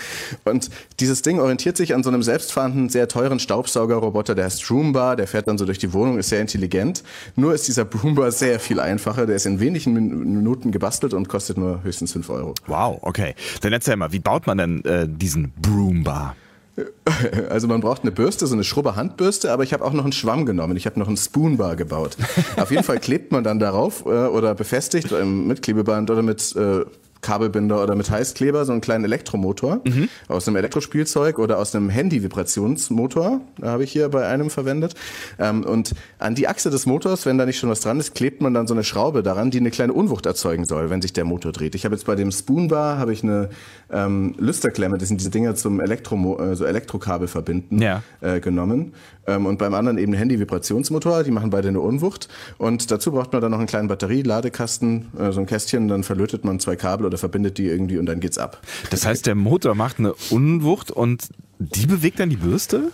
Und 0.44 0.70
dieses 1.00 1.22
Ding 1.22 1.40
orientiert 1.40 1.76
sich 1.76 1.94
an 1.94 2.02
so 2.02 2.10
einem 2.10 2.22
selbstfahrenden, 2.22 2.88
sehr 2.88 3.08
teuren 3.08 3.38
Staubsaugerroboter, 3.38 4.34
der 4.34 4.46
heißt 4.46 4.66
Broombar, 4.66 5.16
der 5.16 5.26
fährt 5.26 5.48
dann 5.48 5.58
so 5.58 5.64
durch 5.64 5.78
die 5.78 5.92
Wohnung, 5.92 6.18
ist 6.18 6.28
sehr 6.28 6.40
intelligent. 6.40 7.02
Nur 7.36 7.54
ist 7.54 7.68
dieser 7.68 7.84
Broombar 7.84 8.32
sehr 8.32 8.60
viel 8.60 8.80
einfacher, 8.80 9.26
der 9.26 9.36
ist 9.36 9.46
in 9.46 9.60
wenigen 9.60 9.92
Minuten 9.92 10.72
gebastelt 10.72 11.14
und 11.14 11.28
kostet 11.28 11.58
nur 11.58 11.82
höchstens 11.82 12.12
5 12.12 12.30
Euro. 12.30 12.54
Wow, 12.66 12.98
okay. 13.02 13.34
Dann 13.60 13.72
erzähl 13.72 13.96
mal, 13.96 14.12
wie 14.12 14.18
baut 14.18 14.46
man 14.46 14.58
denn 14.58 14.84
äh, 14.84 15.06
diesen 15.08 15.52
Broombar? 15.60 16.36
Also 17.48 17.68
man 17.68 17.80
braucht 17.80 18.02
eine 18.02 18.10
Bürste, 18.10 18.46
so 18.46 18.54
eine 18.54 18.64
Schrubber-Handbürste, 18.64 19.52
aber 19.52 19.62
ich 19.62 19.72
habe 19.72 19.84
auch 19.84 19.92
noch 19.92 20.04
einen 20.04 20.12
Schwamm 20.12 20.46
genommen. 20.46 20.76
Ich 20.76 20.86
habe 20.86 20.98
noch 20.98 21.08
einen 21.08 21.16
Spoonbar 21.16 21.76
gebaut. 21.76 22.16
Auf 22.56 22.70
jeden 22.70 22.82
Fall 22.82 22.98
klebt 22.98 23.32
man 23.32 23.44
dann 23.44 23.58
darauf 23.58 24.04
äh, 24.06 24.08
oder 24.08 24.54
befestigt 24.54 25.10
mit 25.12 25.62
Klebeband 25.62 26.10
oder 26.10 26.22
mit 26.22 26.54
äh, 26.56 26.84
Kabelbinder 27.24 27.82
oder 27.82 27.94
mit 27.94 28.10
Heißkleber 28.10 28.64
so 28.64 28.72
einen 28.72 28.82
kleinen 28.82 29.04
Elektromotor 29.04 29.80
mhm. 29.84 30.08
aus 30.28 30.46
einem 30.46 30.56
Elektrospielzeug 30.56 31.38
oder 31.38 31.58
aus 31.58 31.74
einem 31.74 31.88
Handy-Vibrationsmotor, 31.88 33.40
habe 33.62 33.82
ich 33.82 33.92
hier 33.92 34.08
bei 34.10 34.26
einem 34.26 34.50
verwendet. 34.50 34.94
Ähm, 35.38 35.64
und 35.64 35.94
an 36.18 36.34
die 36.34 36.46
Achse 36.46 36.70
des 36.70 36.86
Motors, 36.86 37.24
wenn 37.26 37.38
da 37.38 37.46
nicht 37.46 37.58
schon 37.58 37.70
was 37.70 37.80
dran 37.80 37.98
ist, 37.98 38.14
klebt 38.14 38.42
man 38.42 38.52
dann 38.52 38.66
so 38.66 38.74
eine 38.74 38.84
Schraube 38.84 39.22
daran, 39.22 39.50
die 39.50 39.58
eine 39.58 39.70
kleine 39.70 39.94
Unwucht 39.94 40.26
erzeugen 40.26 40.66
soll, 40.66 40.90
wenn 40.90 41.00
sich 41.00 41.14
der 41.14 41.24
Motor 41.24 41.52
dreht. 41.52 41.74
Ich 41.74 41.84
habe 41.84 41.94
jetzt 41.94 42.04
bei 42.04 42.14
dem 42.14 42.30
Spoonbar 42.30 42.98
habe 42.98 43.12
ich 43.12 43.22
eine 43.22 43.48
ähm, 43.90 44.34
Lüsterklemme, 44.38 44.98
das 44.98 45.08
sind 45.08 45.20
diese 45.20 45.30
Dinger 45.30 45.54
zum 45.54 45.80
Elektro, 45.80 46.38
äh, 46.38 46.56
so 46.56 46.64
Elektrokabel 46.66 47.26
verbinden, 47.26 47.80
ja. 47.80 48.02
äh, 48.20 48.40
genommen. 48.40 48.92
Ähm, 49.26 49.46
und 49.46 49.58
beim 49.58 49.74
anderen 49.74 49.98
eben 49.98 50.12
Handy-Vibrationsmotor, 50.12 51.22
die 51.24 51.30
machen 51.30 51.50
beide 51.50 51.68
eine 51.68 51.80
Unwucht. 51.80 52.28
Und 52.58 52.90
dazu 52.90 53.12
braucht 53.12 53.32
man 53.32 53.40
dann 53.40 53.50
noch 53.50 53.58
einen 53.58 53.66
kleinen 53.66 53.88
Batterielaadekasten, 53.88 55.06
äh, 55.18 55.32
so 55.32 55.40
ein 55.40 55.46
Kästchen, 55.46 55.88
dann 55.88 56.02
verlötet 56.02 56.44
man 56.44 56.60
zwei 56.60 56.76
Kabel 56.76 57.06
oder 57.06 57.13
verbindet 57.18 57.58
die 57.58 57.66
irgendwie 57.66 57.98
und 57.98 58.06
dann 58.06 58.20
geht's 58.20 58.38
ab. 58.38 58.60
Das 58.90 59.06
heißt, 59.06 59.26
der 59.26 59.34
Motor 59.34 59.74
macht 59.74 59.98
eine 59.98 60.14
Unwucht 60.30 60.90
und 60.90 61.28
die 61.58 61.86
bewegt 61.86 62.20
dann 62.20 62.30
die 62.30 62.36
Bürste? 62.36 62.90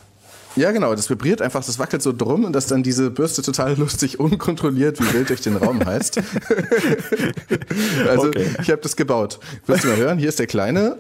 Ja, 0.57 0.73
genau, 0.73 0.95
das 0.95 1.09
vibriert 1.09 1.41
einfach, 1.43 1.65
das 1.65 1.79
wackelt 1.79 2.03
so 2.03 2.13
drum 2.13 2.45
und 2.45 2.53
dass 2.53 2.67
dann 2.67 2.83
diese 2.83 3.11
Bürste 3.11 3.43
total 3.43 3.75
lustig, 3.79 4.19
unkontrolliert 4.19 5.01
wie 5.01 5.15
wild 5.15 5.29
durch 5.29 5.41
den 5.41 5.57
Raum 5.57 5.85
heißt. 5.85 6.19
also 8.09 8.29
okay. 8.29 8.47
ich 8.61 8.71
habe 8.71 8.83
das 8.83 8.97
gebaut. 8.97 9.39
Willst 9.67 9.85
du 9.85 9.89
mal 9.89 9.97
hören? 9.97 10.19
Hier 10.19 10.29
ist 10.29 10.39
der 10.39 10.47
kleine 10.47 10.97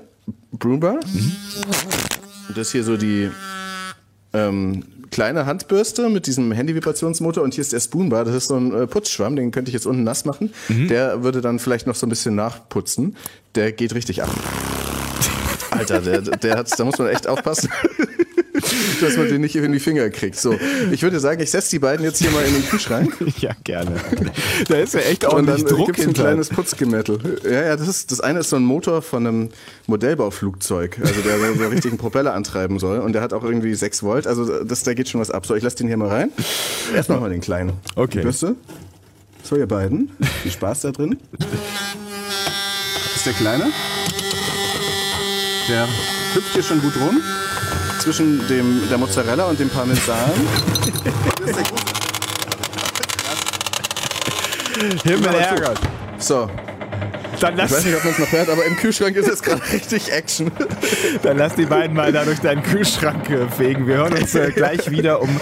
Broombar. 0.52 1.00
Mhm. 1.04 1.33
Das 2.54 2.70
hier 2.70 2.85
so 2.85 2.96
die 2.96 3.30
ähm, 4.33 4.85
kleine 5.11 5.46
Handbürste 5.46 6.09
mit 6.09 6.27
diesem 6.27 6.53
Handy-Vibrationsmotor 6.53 7.42
und 7.42 7.55
hier 7.55 7.62
ist 7.62 7.73
der 7.73 7.81
Spoonbar. 7.81 8.25
Das 8.25 8.35
ist 8.35 8.49
so 8.49 8.57
ein 8.57 8.73
äh, 8.73 8.87
Putzschwamm, 8.87 9.37
den 9.37 9.51
könnte 9.51 9.70
ich 9.70 9.75
jetzt 9.75 9.87
unten 9.87 10.05
nass 10.05 10.25
machen. 10.25 10.53
Mhm. 10.68 10.88
Der 10.88 11.23
würde 11.23 11.40
dann 11.40 11.59
vielleicht 11.59 11.87
noch 11.87 11.94
so 11.94 12.07
ein 12.07 12.11
bisschen 12.11 12.35
nachputzen. 12.35 13.16
Der 13.55 13.73
geht 13.73 13.94
richtig 13.94 14.23
ab. 14.23 14.31
Alter, 15.70 16.01
der, 16.01 16.20
der 16.23 16.57
hat, 16.57 16.79
da 16.79 16.85
muss 16.85 16.99
man 16.99 17.09
echt 17.09 17.27
aufpassen. 17.27 17.70
dass 19.01 19.16
man 19.16 19.29
den 19.29 19.40
nicht 19.40 19.57
in 19.57 19.73
die 19.73 19.81
Finger 19.81 20.09
kriegt. 20.11 20.37
So, 20.37 20.57
ich 20.90 21.03
würde 21.03 21.20
sagen, 21.20 21.40
ich 21.40 21.51
setze 21.51 21.70
die 21.70 21.79
beiden 21.79 22.05
jetzt 22.05 22.18
hier 22.18 22.31
mal 22.31 22.44
in 22.44 22.55
den 22.55 22.64
Kühlschrank. 22.64 23.16
ja, 23.38 23.53
gerne. 23.64 23.96
Da 24.68 24.77
ist 24.77 24.94
ja 24.94 25.01
echt 25.01 25.27
auch 25.27 25.35
Und 25.35 25.46
dann 25.46 25.64
Druck 25.64 25.87
gibt's 25.87 26.07
ein 26.07 26.12
kleines 26.12 26.49
Putzgemettel. 26.49 27.18
Ja, 27.44 27.66
ja, 27.66 27.77
das 27.77 27.88
ist 27.88 28.11
das 28.11 28.20
eine 28.20 28.40
ist 28.40 28.51
so 28.51 28.57
ein 28.57 28.64
Motor 28.64 29.03
von 29.03 29.27
einem 29.27 29.49
Modellbauflugzeug, 29.87 30.99
also 31.01 31.20
der 31.20 31.38
so 31.38 31.44
einen 31.44 31.73
richtigen 31.73 31.99
Propeller 31.99 32.35
antreiben 32.35 32.79
soll 32.79 32.99
und 33.01 33.12
der 33.12 33.23
hat 33.23 33.33
auch 33.33 33.44
irgendwie 33.44 33.75
6 33.75 34.03
Volt, 34.03 34.27
also 34.27 34.64
das, 34.64 34.83
da 34.83 34.94
geht 34.94 35.09
schon 35.09 35.20
was 35.20 35.31
ab. 35.31 35.46
So, 35.46 35.55
ich 35.55 35.62
lasse 35.62 35.77
den 35.77 35.88
hier 35.88 35.96
mal 35.96 36.09
rein. 36.09 36.31
Erst 36.94 37.09
machen 37.09 37.23
wir 37.23 37.29
den 37.29 37.40
kleinen. 37.40 37.73
Okay. 37.96 38.23
Bürste. 38.23 38.57
So, 39.42 39.57
ihr 39.57 39.66
beiden. 39.66 40.11
Viel 40.42 40.53
Spaß 40.53 40.83
da 40.83 40.90
drin. 40.92 41.18
Das 41.38 43.16
ist 43.16 43.27
der 43.27 43.33
Kleine. 43.33 43.73
Der 45.68 45.87
hüpft 46.35 46.53
hier 46.53 46.62
schon 46.62 46.81
gut 46.81 46.94
rum 47.01 47.20
zwischen 48.01 48.47
dem, 48.49 48.89
der 48.89 48.99
Mozzarella 48.99 49.45
und 49.45 49.59
dem 49.61 49.69
Parmesan. 49.69 50.31
Himmel 55.05 55.41
Herrgott. 55.41 55.79
So. 56.19 56.49
Dann 57.40 57.57
lass 57.57 57.70
ich 57.70 57.76
weiß 57.79 57.85
nicht, 57.87 57.96
ob 57.96 58.05
man 58.05 58.12
es 58.12 58.18
noch 58.18 58.33
hört, 58.33 58.48
aber 58.50 58.64
im 58.64 58.76
Kühlschrank 58.76 59.16
ist 59.16 59.29
es 59.29 59.42
gerade 59.42 59.62
richtig 59.72 60.12
Action. 60.12 60.50
Dann 61.22 61.38
lass 61.38 61.55
die 61.55 61.64
beiden 61.64 61.96
mal 61.96 62.12
da 62.12 62.24
durch 62.24 62.40
deinen 62.40 62.62
Kühlschrank 62.62 63.29
äh, 63.31 63.48
fegen. 63.48 63.87
Wir 63.87 63.96
hören 63.96 64.12
uns 64.12 64.35
äh, 64.35 64.50
gleich 64.55 64.90
wieder, 64.90 65.22
um, 65.22 65.40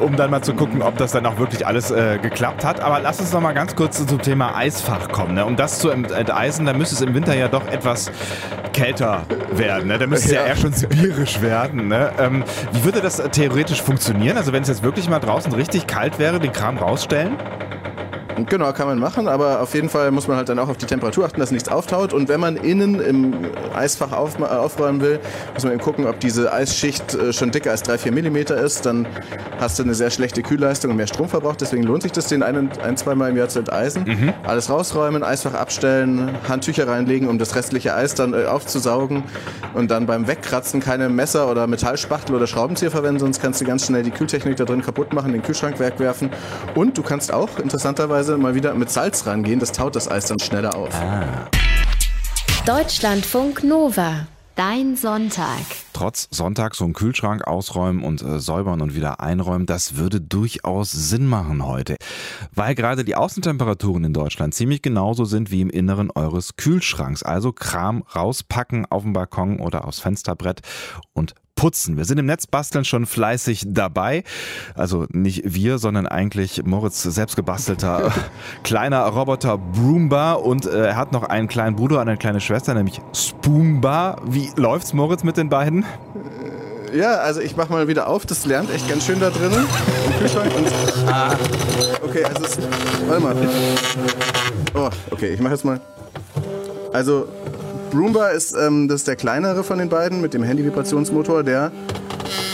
um 0.00 0.16
dann 0.16 0.30
mal 0.30 0.42
zu 0.42 0.54
gucken, 0.54 0.82
ob 0.82 0.96
das 0.96 1.12
dann 1.12 1.26
auch 1.26 1.38
wirklich 1.38 1.66
alles 1.66 1.90
äh, 1.90 2.18
geklappt 2.18 2.64
hat. 2.64 2.80
Aber 2.80 3.00
lass 3.00 3.20
uns 3.20 3.32
noch 3.32 3.40
mal 3.40 3.52
ganz 3.52 3.74
kurz 3.74 4.04
zum 4.06 4.22
Thema 4.22 4.56
Eisfach 4.56 5.08
kommen. 5.08 5.34
Ne? 5.34 5.44
Um 5.44 5.56
das 5.56 5.78
zu 5.78 5.90
enteisen, 5.90 6.66
da 6.66 6.72
müsste 6.72 6.94
es 6.94 7.00
im 7.00 7.14
Winter 7.14 7.34
ja 7.34 7.48
doch 7.48 7.66
etwas 7.66 8.10
kälter 8.72 9.26
werden. 9.52 9.88
Ne? 9.88 9.98
Da 9.98 10.06
müsste 10.06 10.26
es 10.26 10.32
ja. 10.32 10.42
ja 10.42 10.46
eher 10.48 10.56
schon 10.56 10.72
sibirisch 10.72 11.40
werden. 11.40 11.88
Ne? 11.88 12.12
Ähm, 12.18 12.44
wie 12.72 12.84
würde 12.84 13.00
das 13.00 13.22
theoretisch 13.32 13.82
funktionieren? 13.82 14.36
Also 14.36 14.52
wenn 14.52 14.62
es 14.62 14.68
jetzt 14.68 14.82
wirklich 14.82 15.08
mal 15.08 15.20
draußen 15.20 15.52
richtig 15.52 15.86
kalt 15.86 16.18
wäre, 16.18 16.38
den 16.38 16.52
Kram 16.52 16.78
rausstellen? 16.78 17.36
Genau, 18.48 18.72
kann 18.72 18.88
man 18.88 18.98
machen, 18.98 19.28
aber 19.28 19.60
auf 19.60 19.74
jeden 19.74 19.88
Fall 19.88 20.10
muss 20.10 20.26
man 20.26 20.36
halt 20.36 20.48
dann 20.48 20.58
auch 20.58 20.68
auf 20.68 20.76
die 20.76 20.86
Temperatur 20.86 21.24
achten, 21.24 21.38
dass 21.38 21.50
nichts 21.50 21.68
auftaut. 21.68 22.12
Und 22.12 22.28
wenn 22.28 22.40
man 22.40 22.56
innen 22.56 23.00
im 23.00 23.34
Eisfach 23.74 24.12
auf, 24.12 24.40
aufräumen 24.40 25.00
will, 25.00 25.20
muss 25.54 25.62
man 25.62 25.72
eben 25.72 25.82
gucken, 25.82 26.06
ob 26.06 26.18
diese 26.20 26.52
Eisschicht 26.52 27.14
äh, 27.14 27.32
schon 27.32 27.50
dicker 27.52 27.70
als 27.70 27.84
3-4 27.84 28.10
mm 28.10 28.64
ist. 28.64 28.86
Dann 28.86 29.06
hast 29.60 29.78
du 29.78 29.84
eine 29.84 29.94
sehr 29.94 30.10
schlechte 30.10 30.42
Kühlleistung 30.42 30.90
und 30.90 30.96
mehr 30.96 31.06
Stromverbrauch. 31.06 31.56
Deswegen 31.56 31.84
lohnt 31.84 32.02
sich 32.02 32.12
das, 32.12 32.26
den 32.26 32.42
ein, 32.42 32.70
ein 32.82 32.96
zweimal 32.96 33.30
im 33.30 33.36
Jahr 33.36 33.48
zu 33.48 33.60
enteisen. 33.60 34.04
Mhm. 34.04 34.32
Alles 34.42 34.68
rausräumen, 34.68 35.22
Eisfach 35.22 35.54
abstellen, 35.54 36.30
Handtücher 36.48 36.88
reinlegen, 36.88 37.28
um 37.28 37.38
das 37.38 37.54
restliche 37.54 37.94
Eis 37.94 38.14
dann 38.14 38.34
äh, 38.34 38.46
aufzusaugen. 38.46 39.22
Und 39.74 39.90
dann 39.90 40.06
beim 40.06 40.26
Wegkratzen 40.26 40.80
keine 40.80 41.08
Messer 41.08 41.50
oder 41.50 41.66
Metallspachtel 41.66 42.34
oder 42.34 42.46
Schraubenzieher 42.46 42.90
verwenden, 42.90 43.20
sonst 43.20 43.40
kannst 43.40 43.60
du 43.60 43.64
ganz 43.64 43.86
schnell 43.86 44.02
die 44.02 44.10
Kühltechnik 44.10 44.56
da 44.56 44.64
drin 44.64 44.82
kaputt 44.82 45.12
machen, 45.12 45.32
den 45.32 45.42
Kühlschrank 45.42 45.78
wegwerfen. 45.78 46.30
Und 46.74 46.98
du 46.98 47.02
kannst 47.02 47.32
auch 47.32 47.58
interessanterweise 47.58 48.23
beziehungsweise 48.24 48.38
mal 48.38 48.54
wieder 48.54 48.74
mit 48.74 48.90
Salz 48.90 49.26
rangehen. 49.26 49.60
Das 49.60 49.72
taut 49.72 49.96
das 49.96 50.10
Eis 50.10 50.26
dann 50.26 50.38
schneller 50.38 50.74
auf. 50.74 50.94
Ah. 50.94 51.48
Deutschlandfunk 52.66 53.62
Nova. 53.62 54.26
Dein 54.56 54.96
Sonntag. 54.96 55.83
Trotz 55.94 56.28
Sonntag 56.30 56.74
so 56.74 56.84
einen 56.84 56.92
Kühlschrank 56.92 57.46
ausräumen 57.46 58.02
und 58.02 58.20
äh, 58.20 58.40
säubern 58.40 58.82
und 58.82 58.94
wieder 58.94 59.20
einräumen, 59.20 59.64
das 59.64 59.96
würde 59.96 60.20
durchaus 60.20 60.90
Sinn 60.90 61.26
machen 61.26 61.64
heute. 61.64 61.96
Weil 62.52 62.74
gerade 62.74 63.04
die 63.04 63.14
Außentemperaturen 63.14 64.04
in 64.04 64.12
Deutschland 64.12 64.54
ziemlich 64.54 64.82
genauso 64.82 65.24
sind 65.24 65.50
wie 65.52 65.60
im 65.60 65.70
Inneren 65.70 66.10
eures 66.10 66.56
Kühlschranks. 66.56 67.22
Also 67.22 67.52
Kram 67.52 68.02
rauspacken 68.14 68.86
auf 68.90 69.04
dem 69.04 69.12
Balkon 69.12 69.60
oder 69.60 69.86
aufs 69.86 70.00
Fensterbrett 70.00 70.60
und 71.12 71.34
putzen. 71.54 71.96
Wir 71.96 72.04
sind 72.04 72.18
im 72.18 72.26
Netzbasteln 72.26 72.84
schon 72.84 73.06
fleißig 73.06 73.64
dabei. 73.68 74.24
Also 74.74 75.06
nicht 75.10 75.42
wir, 75.44 75.78
sondern 75.78 76.06
eigentlich 76.06 76.64
Moritz 76.64 77.02
selbst 77.02 77.36
gebastelter 77.36 78.12
kleiner 78.64 79.06
Roboter 79.06 79.58
Broomba 79.58 80.34
und 80.34 80.66
äh, 80.66 80.88
er 80.88 80.96
hat 80.96 81.12
noch 81.12 81.22
einen 81.22 81.48
kleinen 81.48 81.76
Bruder 81.76 81.96
und 82.00 82.08
eine 82.08 82.16
kleine 82.16 82.40
Schwester, 82.40 82.74
nämlich 82.74 83.00
Spoomba. 83.12 84.16
Wie 84.26 84.50
läuft's 84.56 84.92
Moritz 84.92 85.24
mit 85.24 85.36
den 85.36 85.48
beiden? 85.48 85.83
Äh, 86.92 86.98
ja, 86.98 87.16
also 87.16 87.40
ich 87.40 87.56
mach 87.56 87.68
mal 87.68 87.88
wieder 87.88 88.06
auf, 88.06 88.26
das 88.26 88.46
lernt 88.46 88.72
echt 88.72 88.88
ganz 88.88 89.04
schön 89.04 89.20
da 89.20 89.30
drinnen 89.30 89.66
im 90.06 90.18
Kühlschrank 90.18 90.52
und 90.56 90.66
ah. 91.08 91.36
Okay, 92.02 92.24
also 92.24 92.44
es, 92.44 92.58
warte 93.08 93.22
mal. 93.22 93.36
Oh, 94.74 94.90
okay, 95.10 95.34
ich 95.34 95.40
mach 95.40 95.50
jetzt 95.50 95.64
mal. 95.64 95.80
Also 96.92 97.26
Roomba 97.92 98.28
ist, 98.28 98.54
ähm, 98.54 98.88
das 98.88 99.00
ist 99.00 99.08
der 99.08 99.16
kleinere 99.16 99.64
von 99.64 99.78
den 99.78 99.88
beiden 99.88 100.20
mit 100.20 100.34
dem 100.34 100.42
Handy-Vibrationsmotor. 100.42 101.42
Der 101.42 101.72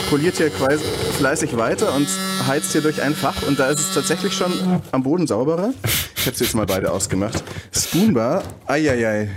poliert 0.09 0.37
hier 0.37 0.51
fleißig 0.51 1.57
weiter 1.57 1.93
und 1.95 2.07
heizt 2.47 2.71
hier 2.71 2.81
durch 2.81 3.01
ein 3.01 3.13
Fach. 3.13 3.41
Und 3.47 3.59
da 3.59 3.67
ist 3.67 3.79
es 3.79 3.93
tatsächlich 3.93 4.33
schon 4.33 4.51
am 4.91 5.03
Boden 5.03 5.27
sauberer. 5.27 5.73
Ich 6.15 6.27
habe 6.27 6.37
jetzt 6.37 6.55
mal 6.55 6.65
beide 6.65 6.91
ausgemacht. 6.91 7.43
Spoonbar, 7.71 8.43
eieiei. 8.67 9.29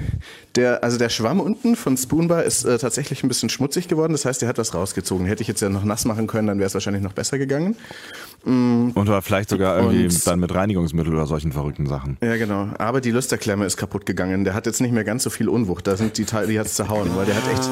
Der, 0.57 0.85
also 0.85 0.99
der 0.99 1.09
Schwamm 1.09 1.41
unten 1.41 1.75
von 1.75 1.97
Spoonbar 1.97 2.45
ist 2.45 2.65
äh, 2.65 2.79
tatsächlich 2.79 3.25
ein 3.25 3.29
bisschen 3.29 3.49
schmutzig 3.49 3.89
geworden. 3.89 4.13
Das 4.13 4.25
heißt, 4.25 4.41
der 4.41 4.49
hat 4.49 4.59
was 4.59 4.75
rausgezogen. 4.75 5.27
Hätte 5.27 5.43
ich 5.43 5.49
jetzt 5.49 5.61
ja 5.61 5.69
noch 5.69 5.85
nass 5.85 6.05
machen 6.05 6.27
können, 6.27 6.47
dann 6.47 6.59
wäre 6.59 6.69
es 6.69 6.75
wahrscheinlich 6.75 7.03
noch 7.03 7.13
besser 7.13 7.39
gegangen. 7.39 7.77
Mm. 8.45 8.91
Und 8.95 9.09
war 9.09 9.23
vielleicht 9.23 9.51
sogar 9.51 9.79
irgendwie 9.79 10.05
und, 10.05 10.27
dann 10.27 10.39
mit 10.39 10.55
Reinigungsmittel 10.55 11.13
oder 11.13 11.27
solchen 11.27 11.53
verrückten 11.53 11.87
Sachen. 11.87 12.19
Ja, 12.23 12.37
genau. 12.37 12.69
Aber 12.79 13.01
die 13.01 13.11
Lüsterklemme 13.11 13.67
ist 13.67 13.77
kaputt 13.77 14.07
gegangen. 14.07 14.45
Der 14.45 14.55
hat 14.55 14.67
jetzt 14.67 14.81
nicht 14.81 14.93
mehr 14.93 15.05
ganz 15.05 15.25
so 15.25 15.31
viel 15.31 15.49
Unwucht. 15.49 15.87
Da 15.87 15.97
sind 15.97 16.19
die 16.19 16.25
Teile, 16.25 16.47
die 16.47 16.59
hat 16.59 16.67
es 16.67 16.75
zerhauen, 16.75 17.11
weil 17.17 17.27
der 17.27 17.35
hat 17.35 17.49
echt 17.53 17.69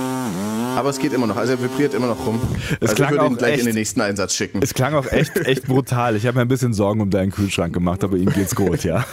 aber 0.77 0.89
es 0.89 0.99
geht 0.99 1.13
immer 1.13 1.27
noch. 1.27 1.37
Also 1.37 1.53
er 1.53 1.63
vibriert 1.63 1.95
immer 1.95 2.07
noch 2.07 2.27
rum. 2.27 2.41
Es 2.81 2.91
also 2.91 2.95
klang 2.95 3.09
ich 3.15 3.21
würde 3.21 3.35
ihn 3.35 3.37
gleich 3.37 3.53
echt, 3.53 3.61
in 3.61 3.67
den 3.67 3.75
nächsten 3.75 4.01
Einsatz 4.01 4.35
schicken. 4.35 4.61
Es 4.63 4.75
klang 4.75 4.95
auch 4.95 5.07
echt, 5.07 5.37
echt 5.37 5.67
brutal. 5.67 6.17
Ich 6.17 6.27
habe 6.27 6.37
mir 6.37 6.43
ein 6.43 6.49
bisschen 6.49 6.73
Sorgen 6.73 7.01
um 7.01 7.11
deinen 7.11 7.31
Kühlschrank 7.31 7.73
gemacht, 7.73 8.05
aber 8.05 8.17
ihm 8.17 8.33
geht's 8.33 8.55
gut, 8.55 8.85
ja. 8.85 9.05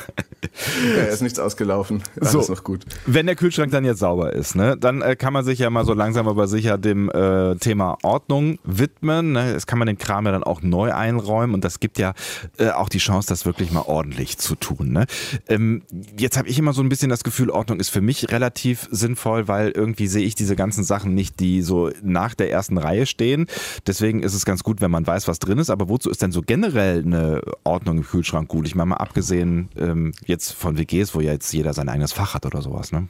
ja 0.44 1.02
er 1.02 1.10
ist 1.10 1.22
nichts 1.22 1.40
ausgelaufen. 1.40 2.02
Alles 2.20 2.32
so, 2.32 2.54
noch 2.54 2.64
gut. 2.64 2.86
Wenn 3.06 3.26
der 3.26 3.36
Kühlschrank 3.36 3.72
dann 3.72 3.86
jetzt 3.86 4.00
sauber 4.00 4.34
ist, 4.34 4.56
ne, 4.56 4.78
dann 4.78 5.02
äh, 5.02 5.16
kann 5.16 5.34
man 5.34 5.44
sich 5.44 5.60
ja 5.60 5.70
mal 5.70 5.86
so 5.86 5.94
langsam 5.94 6.28
aber 6.28 6.48
sicher 6.48 6.78
dem 6.78 7.10
äh, 7.10 7.56
Thema 7.56 7.98
Ordnung 8.04 8.60
widmen. 8.64 9.34
Ne? 9.34 9.54
Das 9.54 9.68
kann 9.68 9.80
man 9.80 9.88
den 9.88 9.98
Kram 9.98 10.26
ja 10.26 10.32
dann 10.32 10.44
auch 10.44 10.62
neu 10.62 10.94
einräumen 10.94 11.54
und 11.54 11.64
das 11.64 11.80
gibt 11.80 12.00
ja 12.00 12.14
äh, 12.58 12.70
auch 12.70 12.90
die 12.90 13.00
Chance, 13.00 13.28
das 13.28 13.46
wirklich 13.46 13.72
mal 13.72 13.84
ordentlich 13.86 14.38
zu 14.38 14.56
tun. 14.56 14.92
Ne? 14.92 15.06
Ähm, 15.48 15.84
jetzt 16.18 16.38
habe 16.38 16.48
ich 16.48 16.58
immer 16.58 16.74
so 16.74 16.82
ein 16.82 16.90
bisschen 16.90 17.10
das 17.10 17.24
Gefühl, 17.24 17.50
Ordnung 17.50 17.80
ist 17.80 17.90
für 17.90 18.02
mich 18.02 18.32
relativ 18.32 18.88
sinnvoll, 18.92 19.48
weil 19.48 19.72
irgendwie 19.72 20.08
sehe 20.08 20.26
ich 20.26 20.36
diese 20.36 20.56
ganzen 20.56 20.84
Sachen 20.84 21.14
nicht, 21.14 21.40
die 21.40 21.49
die 21.50 21.62
so 21.62 21.90
nach 22.04 22.36
der 22.36 22.52
ersten 22.52 22.78
Reihe 22.78 23.06
stehen. 23.06 23.48
Deswegen 23.88 24.22
ist 24.22 24.36
es 24.36 24.46
ganz 24.46 24.64
gut, 24.64 24.82
wenn 24.82 24.92
man 24.92 25.06
weiß, 25.06 25.28
was 25.28 25.40
drin 25.40 25.58
ist. 25.58 25.70
Aber 25.70 25.90
wozu 25.90 26.10
ist 26.10 26.22
denn 26.22 26.32
so 26.32 26.42
generell 26.42 27.04
eine 27.04 27.42
Ordnung 27.64 27.98
im 27.98 28.04
Kühlschrank 28.04 28.48
gut? 28.48 28.68
Ich 28.68 28.76
meine 28.76 28.90
mal 28.90 28.98
abgesehen 28.98 29.70
ähm, 29.78 30.14
jetzt 30.26 30.54
von 30.54 30.78
WGs, 30.78 31.16
wo 31.16 31.22
ja 31.22 31.32
jetzt 31.32 31.52
jeder 31.52 31.74
sein 31.74 31.90
eigenes 31.90 32.14
Fach 32.14 32.34
hat 32.36 32.46
oder 32.46 32.62
sowas. 32.62 32.92
Ne? 32.92 33.08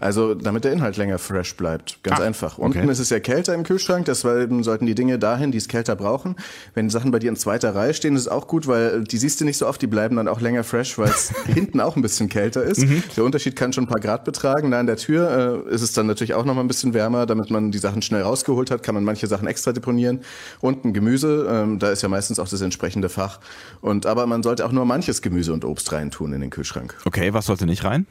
Also 0.00 0.34
damit 0.34 0.64
der 0.64 0.72
Inhalt 0.72 0.96
länger 0.96 1.18
fresh 1.18 1.56
bleibt. 1.56 2.02
Ganz 2.02 2.20
ah, 2.20 2.24
einfach. 2.24 2.58
Unten 2.58 2.80
okay. 2.80 2.90
ist 2.90 2.98
es 2.98 3.10
ja 3.10 3.20
kälter 3.20 3.54
im 3.54 3.62
Kühlschrank, 3.62 4.06
deshalb 4.06 4.52
sollten 4.64 4.86
die 4.86 4.94
Dinge 4.94 5.18
dahin, 5.18 5.52
die 5.52 5.58
es 5.58 5.68
kälter 5.68 5.96
brauchen. 5.96 6.36
Wenn 6.74 6.90
Sachen 6.90 7.10
bei 7.10 7.18
dir 7.18 7.30
in 7.30 7.36
zweiter 7.36 7.74
Reihe 7.74 7.94
stehen, 7.94 8.14
ist 8.14 8.22
es 8.22 8.28
auch 8.28 8.46
gut, 8.46 8.66
weil 8.66 9.04
die 9.04 9.18
siehst 9.18 9.40
du 9.40 9.44
nicht 9.44 9.58
so 9.58 9.66
oft, 9.66 9.80
die 9.82 9.86
bleiben 9.86 10.16
dann 10.16 10.28
auch 10.28 10.40
länger 10.40 10.64
fresh, 10.64 10.98
weil 10.98 11.08
es 11.08 11.32
hinten 11.46 11.80
auch 11.80 11.96
ein 11.96 12.02
bisschen 12.02 12.28
kälter 12.28 12.62
ist. 12.62 12.80
Mhm. 12.80 13.02
Der 13.16 13.24
Unterschied 13.24 13.56
kann 13.56 13.72
schon 13.72 13.84
ein 13.84 13.88
paar 13.88 14.00
Grad 14.00 14.24
betragen. 14.24 14.70
Da 14.70 14.80
an 14.80 14.86
der 14.86 14.96
Tür 14.96 15.64
äh, 15.68 15.74
ist 15.74 15.82
es 15.82 15.92
dann 15.92 16.06
natürlich 16.06 16.34
auch 16.34 16.44
noch 16.44 16.54
mal 16.54 16.60
ein 16.60 16.68
bisschen 16.68 16.94
wärmer, 16.94 17.26
damit 17.26 17.50
man 17.50 17.70
die 17.70 17.78
Sachen 17.78 18.02
schnell 18.02 18.22
rausgeholt 18.22 18.70
hat, 18.70 18.82
kann 18.82 18.94
man 18.94 19.04
manche 19.04 19.26
Sachen 19.26 19.46
extra 19.46 19.72
deponieren. 19.72 20.20
Unten 20.60 20.92
Gemüse, 20.92 21.46
ähm, 21.50 21.78
da 21.78 21.90
ist 21.90 22.02
ja 22.02 22.08
meistens 22.08 22.38
auch 22.38 22.48
das 22.48 22.60
entsprechende 22.60 23.08
Fach. 23.08 23.40
Und 23.80 24.06
aber 24.06 24.26
man 24.26 24.42
sollte 24.42 24.64
auch 24.66 24.72
nur 24.72 24.84
manches 24.84 25.22
Gemüse 25.22 25.52
und 25.52 25.64
Obst 25.64 25.92
reintun 25.92 26.32
in 26.32 26.40
den 26.40 26.50
Kühlschrank. 26.50 26.96
Okay, 27.04 27.32
was 27.32 27.46
sollte 27.46 27.66
nicht 27.66 27.84
rein? 27.84 28.06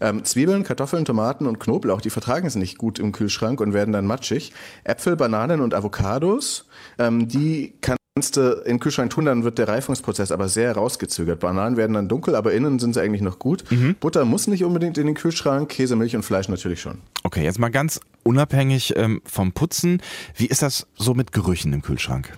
Ähm, 0.00 0.24
Zwiebeln, 0.24 0.64
Kartoffeln, 0.64 1.04
Tomaten 1.04 1.46
und 1.46 1.58
Knoblauch, 1.58 2.00
die 2.00 2.10
vertragen 2.10 2.46
es 2.46 2.56
nicht 2.56 2.78
gut 2.78 2.98
im 2.98 3.12
Kühlschrank 3.12 3.60
und 3.60 3.72
werden 3.72 3.92
dann 3.92 4.06
matschig. 4.06 4.52
Äpfel, 4.84 5.16
Bananen 5.16 5.60
und 5.60 5.74
Avocados, 5.74 6.66
ähm, 6.98 7.28
die 7.28 7.74
kannst 7.80 8.36
du 8.36 8.62
in 8.64 8.76
den 8.76 8.80
Kühlschrank 8.80 9.10
tun, 9.10 9.26
dann 9.26 9.44
wird 9.44 9.58
der 9.58 9.68
Reifungsprozess 9.68 10.32
aber 10.32 10.48
sehr 10.48 10.72
rausgezögert. 10.72 11.40
Bananen 11.40 11.76
werden 11.76 11.92
dann 11.92 12.08
dunkel, 12.08 12.34
aber 12.34 12.52
innen 12.54 12.78
sind 12.78 12.94
sie 12.94 13.02
eigentlich 13.02 13.20
noch 13.20 13.38
gut. 13.38 13.64
Mhm. 13.70 13.96
Butter 14.00 14.24
muss 14.24 14.46
nicht 14.46 14.64
unbedingt 14.64 14.96
in 14.96 15.06
den 15.06 15.14
Kühlschrank, 15.14 15.68
Käse, 15.68 15.96
Milch 15.96 16.16
und 16.16 16.22
Fleisch 16.22 16.48
natürlich 16.48 16.80
schon. 16.80 16.98
Okay, 17.24 17.44
jetzt 17.44 17.58
mal 17.58 17.70
ganz 17.70 18.00
unabhängig 18.22 18.94
ähm, 18.96 19.20
vom 19.24 19.52
Putzen. 19.52 20.00
Wie 20.34 20.46
ist 20.46 20.62
das 20.62 20.86
so 20.96 21.12
mit 21.12 21.32
Gerüchen 21.32 21.72
im 21.72 21.82
Kühlschrank? 21.82 22.32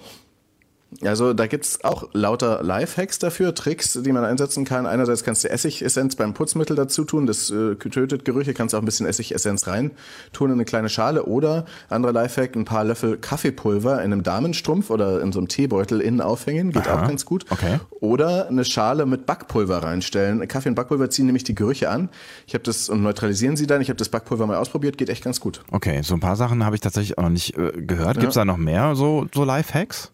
Also 1.02 1.34
da 1.34 1.46
gibt's 1.46 1.84
auch 1.84 2.08
lauter 2.14 2.62
Lifehacks 2.62 3.18
dafür, 3.18 3.54
Tricks, 3.54 3.98
die 4.02 4.10
man 4.10 4.24
einsetzen 4.24 4.64
kann. 4.64 4.86
Einerseits 4.86 5.22
kannst 5.22 5.44
du 5.44 5.50
Essigessenz 5.50 6.16
beim 6.16 6.32
Putzmittel 6.32 6.76
dazu 6.76 7.04
tun, 7.04 7.26
das 7.26 7.50
äh, 7.50 7.74
tötet 7.76 8.24
Gerüche, 8.24 8.54
kannst 8.54 8.74
auch 8.74 8.78
ein 8.78 8.86
bisschen 8.86 9.06
Essigessenz 9.06 9.66
rein 9.66 9.90
tun 10.32 10.48
in 10.48 10.54
eine 10.54 10.64
kleine 10.64 10.88
Schale 10.88 11.24
oder 11.24 11.66
anderer 11.90 12.12
Lifehack, 12.12 12.56
ein 12.56 12.64
paar 12.64 12.84
Löffel 12.84 13.18
Kaffeepulver 13.18 14.02
in 14.02 14.12
einem 14.12 14.22
Damenstrumpf 14.22 14.88
oder 14.88 15.20
in 15.20 15.30
so 15.30 15.40
einem 15.40 15.48
Teebeutel 15.48 16.00
innen 16.00 16.22
aufhängen, 16.22 16.72
geht 16.72 16.88
Aha. 16.88 17.02
auch 17.02 17.06
ganz 17.06 17.26
gut. 17.26 17.44
Okay. 17.50 17.80
Oder 18.00 18.48
eine 18.48 18.64
Schale 18.64 19.04
mit 19.04 19.26
Backpulver 19.26 19.82
reinstellen. 19.82 20.46
Kaffee 20.48 20.70
und 20.70 20.74
Backpulver 20.74 21.10
ziehen 21.10 21.26
nämlich 21.26 21.44
die 21.44 21.54
Gerüche 21.54 21.90
an. 21.90 22.08
Ich 22.46 22.54
habe 22.54 22.64
das 22.64 22.88
und 22.88 23.02
neutralisieren 23.02 23.56
sie 23.56 23.66
dann. 23.66 23.82
Ich 23.82 23.90
habe 23.90 23.98
das 23.98 24.08
Backpulver 24.08 24.46
mal 24.46 24.56
ausprobiert, 24.56 24.96
geht 24.96 25.10
echt 25.10 25.22
ganz 25.22 25.38
gut. 25.38 25.60
Okay, 25.70 26.00
so 26.02 26.14
ein 26.14 26.20
paar 26.20 26.36
Sachen 26.36 26.64
habe 26.64 26.76
ich 26.76 26.80
tatsächlich 26.80 27.18
auch 27.18 27.24
noch 27.24 27.30
nicht 27.30 27.58
äh, 27.58 27.72
gehört. 27.76 28.20
Gibt's 28.20 28.36
ja. 28.36 28.42
da 28.42 28.44
noch 28.46 28.56
mehr 28.56 28.96
so 28.96 29.26
so 29.34 29.44
Lifehacks? 29.44 30.12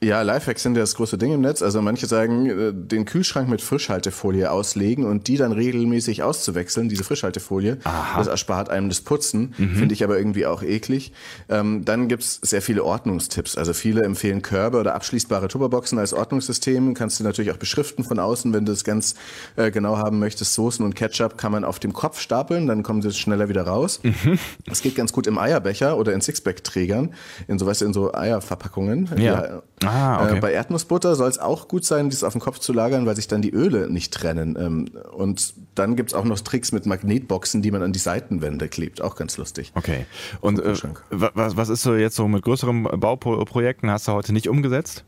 Ja, 0.00 0.22
Lifehacks 0.22 0.62
sind 0.62 0.76
ja 0.76 0.82
das 0.82 0.94
große 0.94 1.18
Ding 1.18 1.32
im 1.32 1.40
Netz. 1.40 1.60
Also 1.60 1.82
manche 1.82 2.06
sagen, 2.06 2.46
äh, 2.46 2.72
den 2.72 3.04
Kühlschrank 3.04 3.48
mit 3.48 3.60
Frischhaltefolie 3.60 4.50
auslegen 4.50 5.04
und 5.04 5.26
die 5.26 5.36
dann 5.36 5.50
regelmäßig 5.50 6.22
auszuwechseln, 6.22 6.88
diese 6.88 7.02
Frischhaltefolie. 7.02 7.78
Aha. 7.82 8.18
Das 8.18 8.28
erspart 8.28 8.70
einem 8.70 8.88
das 8.88 9.00
Putzen, 9.00 9.54
mhm. 9.58 9.74
finde 9.74 9.94
ich 9.94 10.04
aber 10.04 10.16
irgendwie 10.16 10.46
auch 10.46 10.62
eklig. 10.62 11.12
Ähm, 11.48 11.84
dann 11.84 12.06
gibt's 12.06 12.38
sehr 12.42 12.62
viele 12.62 12.84
Ordnungstipps. 12.84 13.58
Also 13.58 13.72
viele 13.72 14.02
empfehlen 14.02 14.40
Körbe 14.42 14.78
oder 14.78 14.94
abschließbare 14.94 15.48
Tupperboxen 15.48 15.98
als 15.98 16.12
Ordnungssystem. 16.12 16.94
Kannst 16.94 17.18
du 17.18 17.24
natürlich 17.24 17.50
auch 17.50 17.56
beschriften 17.56 18.04
von 18.04 18.20
außen, 18.20 18.52
wenn 18.52 18.66
du 18.66 18.72
es 18.72 18.84
ganz 18.84 19.16
äh, 19.56 19.72
genau 19.72 19.98
haben 19.98 20.20
möchtest. 20.20 20.54
Soßen 20.54 20.84
und 20.84 20.94
Ketchup 20.94 21.36
kann 21.38 21.50
man 21.50 21.64
auf 21.64 21.80
dem 21.80 21.92
Kopf 21.92 22.20
stapeln, 22.20 22.68
dann 22.68 22.84
kommen 22.84 23.02
sie 23.02 23.12
schneller 23.12 23.48
wieder 23.48 23.62
raus. 23.62 23.98
Mhm. 24.04 24.38
Das 24.66 24.80
geht 24.80 24.94
ganz 24.94 25.12
gut 25.12 25.26
im 25.26 25.38
Eierbecher 25.38 25.96
oder 25.96 26.12
in 26.12 26.20
Sixpack-Trägern, 26.20 27.14
in 27.48 27.58
so, 27.58 27.66
weißt 27.66 27.80
du, 27.80 27.86
in 27.86 27.92
so 27.92 28.14
Eierverpackungen. 28.14 29.08
Ja. 29.16 29.62
Ah, 29.88 30.24
okay. 30.24 30.36
Äh, 30.36 30.40
bei 30.40 30.52
Erdnussbutter 30.52 31.14
soll 31.14 31.28
es 31.28 31.38
auch 31.38 31.68
gut 31.68 31.84
sein, 31.84 32.10
dies 32.10 32.24
auf 32.24 32.32
dem 32.32 32.40
Kopf 32.40 32.58
zu 32.58 32.72
lagern, 32.72 33.06
weil 33.06 33.16
sich 33.16 33.28
dann 33.28 33.42
die 33.42 33.50
Öle 33.50 33.90
nicht 33.90 34.12
trennen. 34.12 34.56
Ähm, 34.58 34.88
und 35.12 35.54
dann 35.74 35.96
gibt 35.96 36.10
es 36.10 36.14
auch 36.14 36.24
noch 36.24 36.40
Tricks 36.40 36.72
mit 36.72 36.86
Magnetboxen, 36.86 37.62
die 37.62 37.70
man 37.70 37.82
an 37.82 37.92
die 37.92 37.98
Seitenwände 37.98 38.68
klebt. 38.68 39.02
Auch 39.02 39.16
ganz 39.16 39.36
lustig. 39.36 39.72
Okay. 39.74 40.06
Und 40.40 40.60
äh, 40.60 40.74
was, 41.10 41.56
was 41.56 41.68
ist 41.68 41.82
so 41.82 41.94
jetzt 41.94 42.16
so 42.16 42.28
mit 42.28 42.42
größeren 42.42 42.84
Bauprojekten? 42.84 43.90
Hast 43.90 44.08
du 44.08 44.12
heute 44.12 44.32
nicht 44.32 44.48
umgesetzt? 44.48 45.04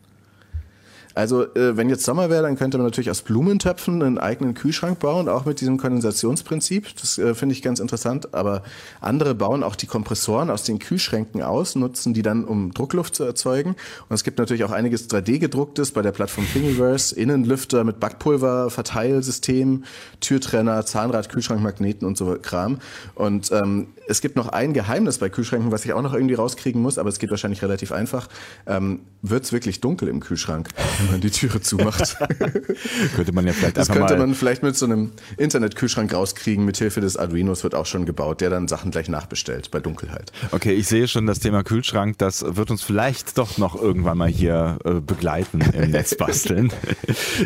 Also 1.15 1.43
äh, 1.55 1.77
wenn 1.77 1.89
jetzt 1.89 2.05
Sommer 2.05 2.31
wäre, 2.31 2.43
dann 2.43 2.57
könnte 2.57 2.79
man 2.79 2.87
natürlich 2.87 3.11
aus 3.11 3.23
Blumentöpfen 3.23 4.03
einen 4.03 4.19
eigenen 4.19 4.55
Kühlschrank 4.55 4.99
bauen, 4.99 5.29
auch 5.29 5.45
mit 5.45 5.61
diesem 5.61 5.77
Kondensationsprinzip. 5.77 6.87
Das 7.01 7.19
äh, 7.19 7.35
finde 7.35 7.55
ich 7.55 7.63
ganz 7.63 7.81
interessant. 7.81 8.35
Aber 8.35 8.63
andere 9.01 9.35
bauen 9.35 9.63
auch 9.63 9.77
die 9.77 9.87
Kompressoren 9.87 10.51
aus 10.51 10.63
den 10.63 10.79
Kühlschränken 10.79 11.43
aus, 11.43 11.75
nutzen 11.75 12.15
die 12.15 12.23
dann, 12.23 12.45
um 12.45 12.73
Druckluft 12.73 13.15
zu 13.15 13.25
erzeugen. 13.25 13.71
Und 14.09 14.15
es 14.15 14.25
gibt 14.25 14.39
natürlich 14.39 14.65
auch 14.65 14.71
einiges 14.71 15.11
3D-gedrucktes 15.11 15.93
bei 15.93 16.03
der 16.03 16.13
Plattform 16.13 16.47
Thingiverse, 16.53 17.15
Innenlüfter 17.15 17.85
mit 17.85 18.01
Backpulver, 18.01 18.71
Verteilsystem, 18.71 19.85
Türtrenner, 20.21 20.87
Zahnrad, 20.87 21.29
Kühlschrank, 21.29 21.61
Magneten 21.61 22.07
und 22.07 22.17
so 22.17 22.37
Kram. 22.41 22.79
Und 23.15 23.51
ähm, 23.53 23.89
es 24.11 24.21
gibt 24.21 24.37
noch 24.37 24.49
ein 24.49 24.73
Geheimnis 24.73 25.19
bei 25.19 25.29
Kühlschränken, 25.29 25.71
was 25.71 25.85
ich 25.85 25.93
auch 25.93 26.03
noch 26.03 26.15
irgendwie 26.15 26.35
rauskriegen 26.35 26.83
muss, 26.83 26.99
aber 26.99 27.09
es 27.09 27.19
geht 27.19 27.31
wahrscheinlich 27.31 27.63
relativ 27.63 27.93
einfach. 27.93 28.29
Ähm, 28.67 29.01
Wird 29.23 29.45
es 29.45 29.53
wirklich 29.53 29.81
dunkel 29.81 30.09
im 30.09 30.21
Kühlschrank, 30.21 30.69
wenn 31.01 31.11
man 31.13 31.21
die 31.21 31.31
Türe 31.31 31.61
zumacht? 31.61 32.17
Könnte 33.17 33.33
man 33.33 33.47
ja 33.47 33.53
vielleicht 33.53 33.77
Das 33.77 33.89
könnte 33.89 34.17
man 34.17 34.35
vielleicht 34.35 34.63
mit 34.63 34.77
so 34.77 34.87
einem 34.87 35.13
Internetkühlschrank 35.37 36.13
rauskriegen, 36.13 36.65
mit 36.65 36.77
Hilfe 36.77 37.01
des 37.01 37.17
Arduinos 37.17 37.65
wird 37.65 37.75
auch 37.75 37.87
schon 37.87 38.07
gebaut, 38.07 38.41
der 38.41 38.51
dann 38.51 38.69
Sachen 38.69 38.91
gleich 38.91 39.09
nachbestellt 39.09 39.71
bei 39.71 39.81
Dunkelheit. 39.81 40.33
Okay, 40.53 40.73
ich 40.73 40.87
sehe 40.87 41.09
schon 41.09 41.27
das 41.27 41.41
Thema 41.41 41.63
Kühlschrank, 41.63 42.19
das 42.19 42.45
wird 42.57 42.71
uns 42.71 42.83
vielleicht 42.83 43.39
doch 43.39 43.59
noch 43.59 43.81
irgendwann 43.81 44.19
mal 44.19 44.29
hier 44.29 44.79
äh, 44.85 44.95
begleiten 45.01 45.61
im 45.73 45.91
Netz 45.91 46.15
basteln. 46.15 46.73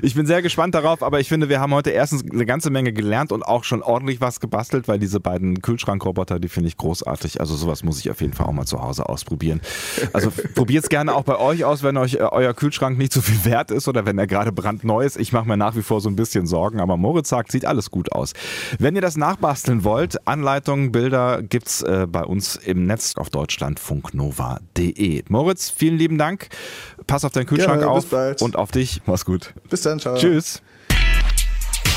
Ich 0.03 0.15
bin 0.15 0.27
sehr 0.27 0.43
gespannt 0.43 0.75
darauf, 0.75 1.03
aber 1.03 1.21
ich 1.21 1.29
finde, 1.29 1.49
wir 1.49 1.61
haben 1.61 1.75
heute 1.75 1.91
erstens 1.91 2.25
eine 2.31 2.47
ganze 2.47 2.71
Menge 2.71 2.93
gelernt 2.93 3.33
und 3.33 3.43
auch 3.43 3.65
schon 3.65 3.83
ordentlich 3.83 4.21
was 4.21 4.41
gebastelt, 4.41 4.89
weil 4.89 4.99
diese 4.99 5.21
beiden 5.21 5.63
Kühlschrankroboter, 5.63 6.39
die 6.39 6.49
finde 6.49 6.69
ich 6.69 6.77
großartig. 6.77 7.41
Also 7.41 7.55
sowas 7.57 7.83
muss 7.83 7.99
ich 7.99 8.11
auf 8.11 8.21
jeden 8.21 8.33
Fall 8.33 8.47
auch 8.47 8.53
mal 8.53 8.67
zu 8.67 8.83
Hause 8.83 9.09
ausprobieren. 9.09 9.61
Also 10.13 10.33
probiert 10.55 10.85
es 10.85 10.91
gerne 10.91 11.15
auch 11.15 11.25
bei 11.25 11.39
euch 11.39 11.65
aus, 11.65 11.83
wenn 11.83 11.97
euch 11.97 12.15
äh, 12.15 12.19
euer 12.19 12.55
Kühlschrank 12.55 12.99
nicht 12.99 13.13
so 13.13 13.21
viel 13.21 13.44
wert 13.45 13.71
ist 13.71 13.89
oder 13.89 14.07
wenn 14.07 14.19
er 14.19 14.27
gerade 14.27 14.53
brandneu 14.53 15.05
ist. 15.05 15.17
Ich 15.19 15.33
mache 15.33 15.47
mir 15.47 15.57
nach 15.57 15.77
wie 15.77 15.83
vor 15.83 16.01
so 16.01 16.09
ein 16.09 16.17
bisschen 16.17 16.47
Sorgen, 16.47 16.81
aber 16.81 16.97
Moritz 16.97 17.29
sagt, 17.29 17.53
sieht 17.53 17.65
alles 17.65 17.91
gut 17.91 18.13
aus. 18.13 18.33
Wenn 18.79 18.95
ihr 18.95 19.03
das 19.03 19.17
nachbasteln 19.17 19.85
wollt, 19.85 20.27
Anleitungen, 20.27 20.93
Bilder 20.93 21.43
gibt's 21.43 21.83
äh, 21.83 22.07
bei 22.09 22.25
uns 22.25 22.57
im 22.57 22.87
Netz 22.87 23.17
auf 23.17 23.31
deutschlandfunknova.de. 23.31 25.23
Moritz, 25.29 25.71
vielen 25.71 25.99
lieben 25.99 26.19
Dank. 26.19 26.49
Pass 27.07 27.25
auf 27.25 27.33
deinen 27.33 27.47
Kühlschrank 27.47 27.81
Gerne, 27.81 27.95
bis 27.95 28.05
auf 28.05 28.11
bald. 28.11 28.43
und 28.43 28.57
auf 28.57 28.71
dich. 28.71 29.03
Mach's 29.07 29.25
gut. 29.25 29.55
Bis 29.69 29.83
dann, 29.83 29.99
ciao. 29.99 30.17
Tschüss. 30.17 30.63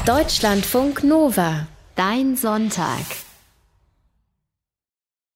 Deutschlandfunk 0.06 1.04
Nova. 1.04 1.68
Dein 1.96 2.36
Sonntag. 2.36 3.27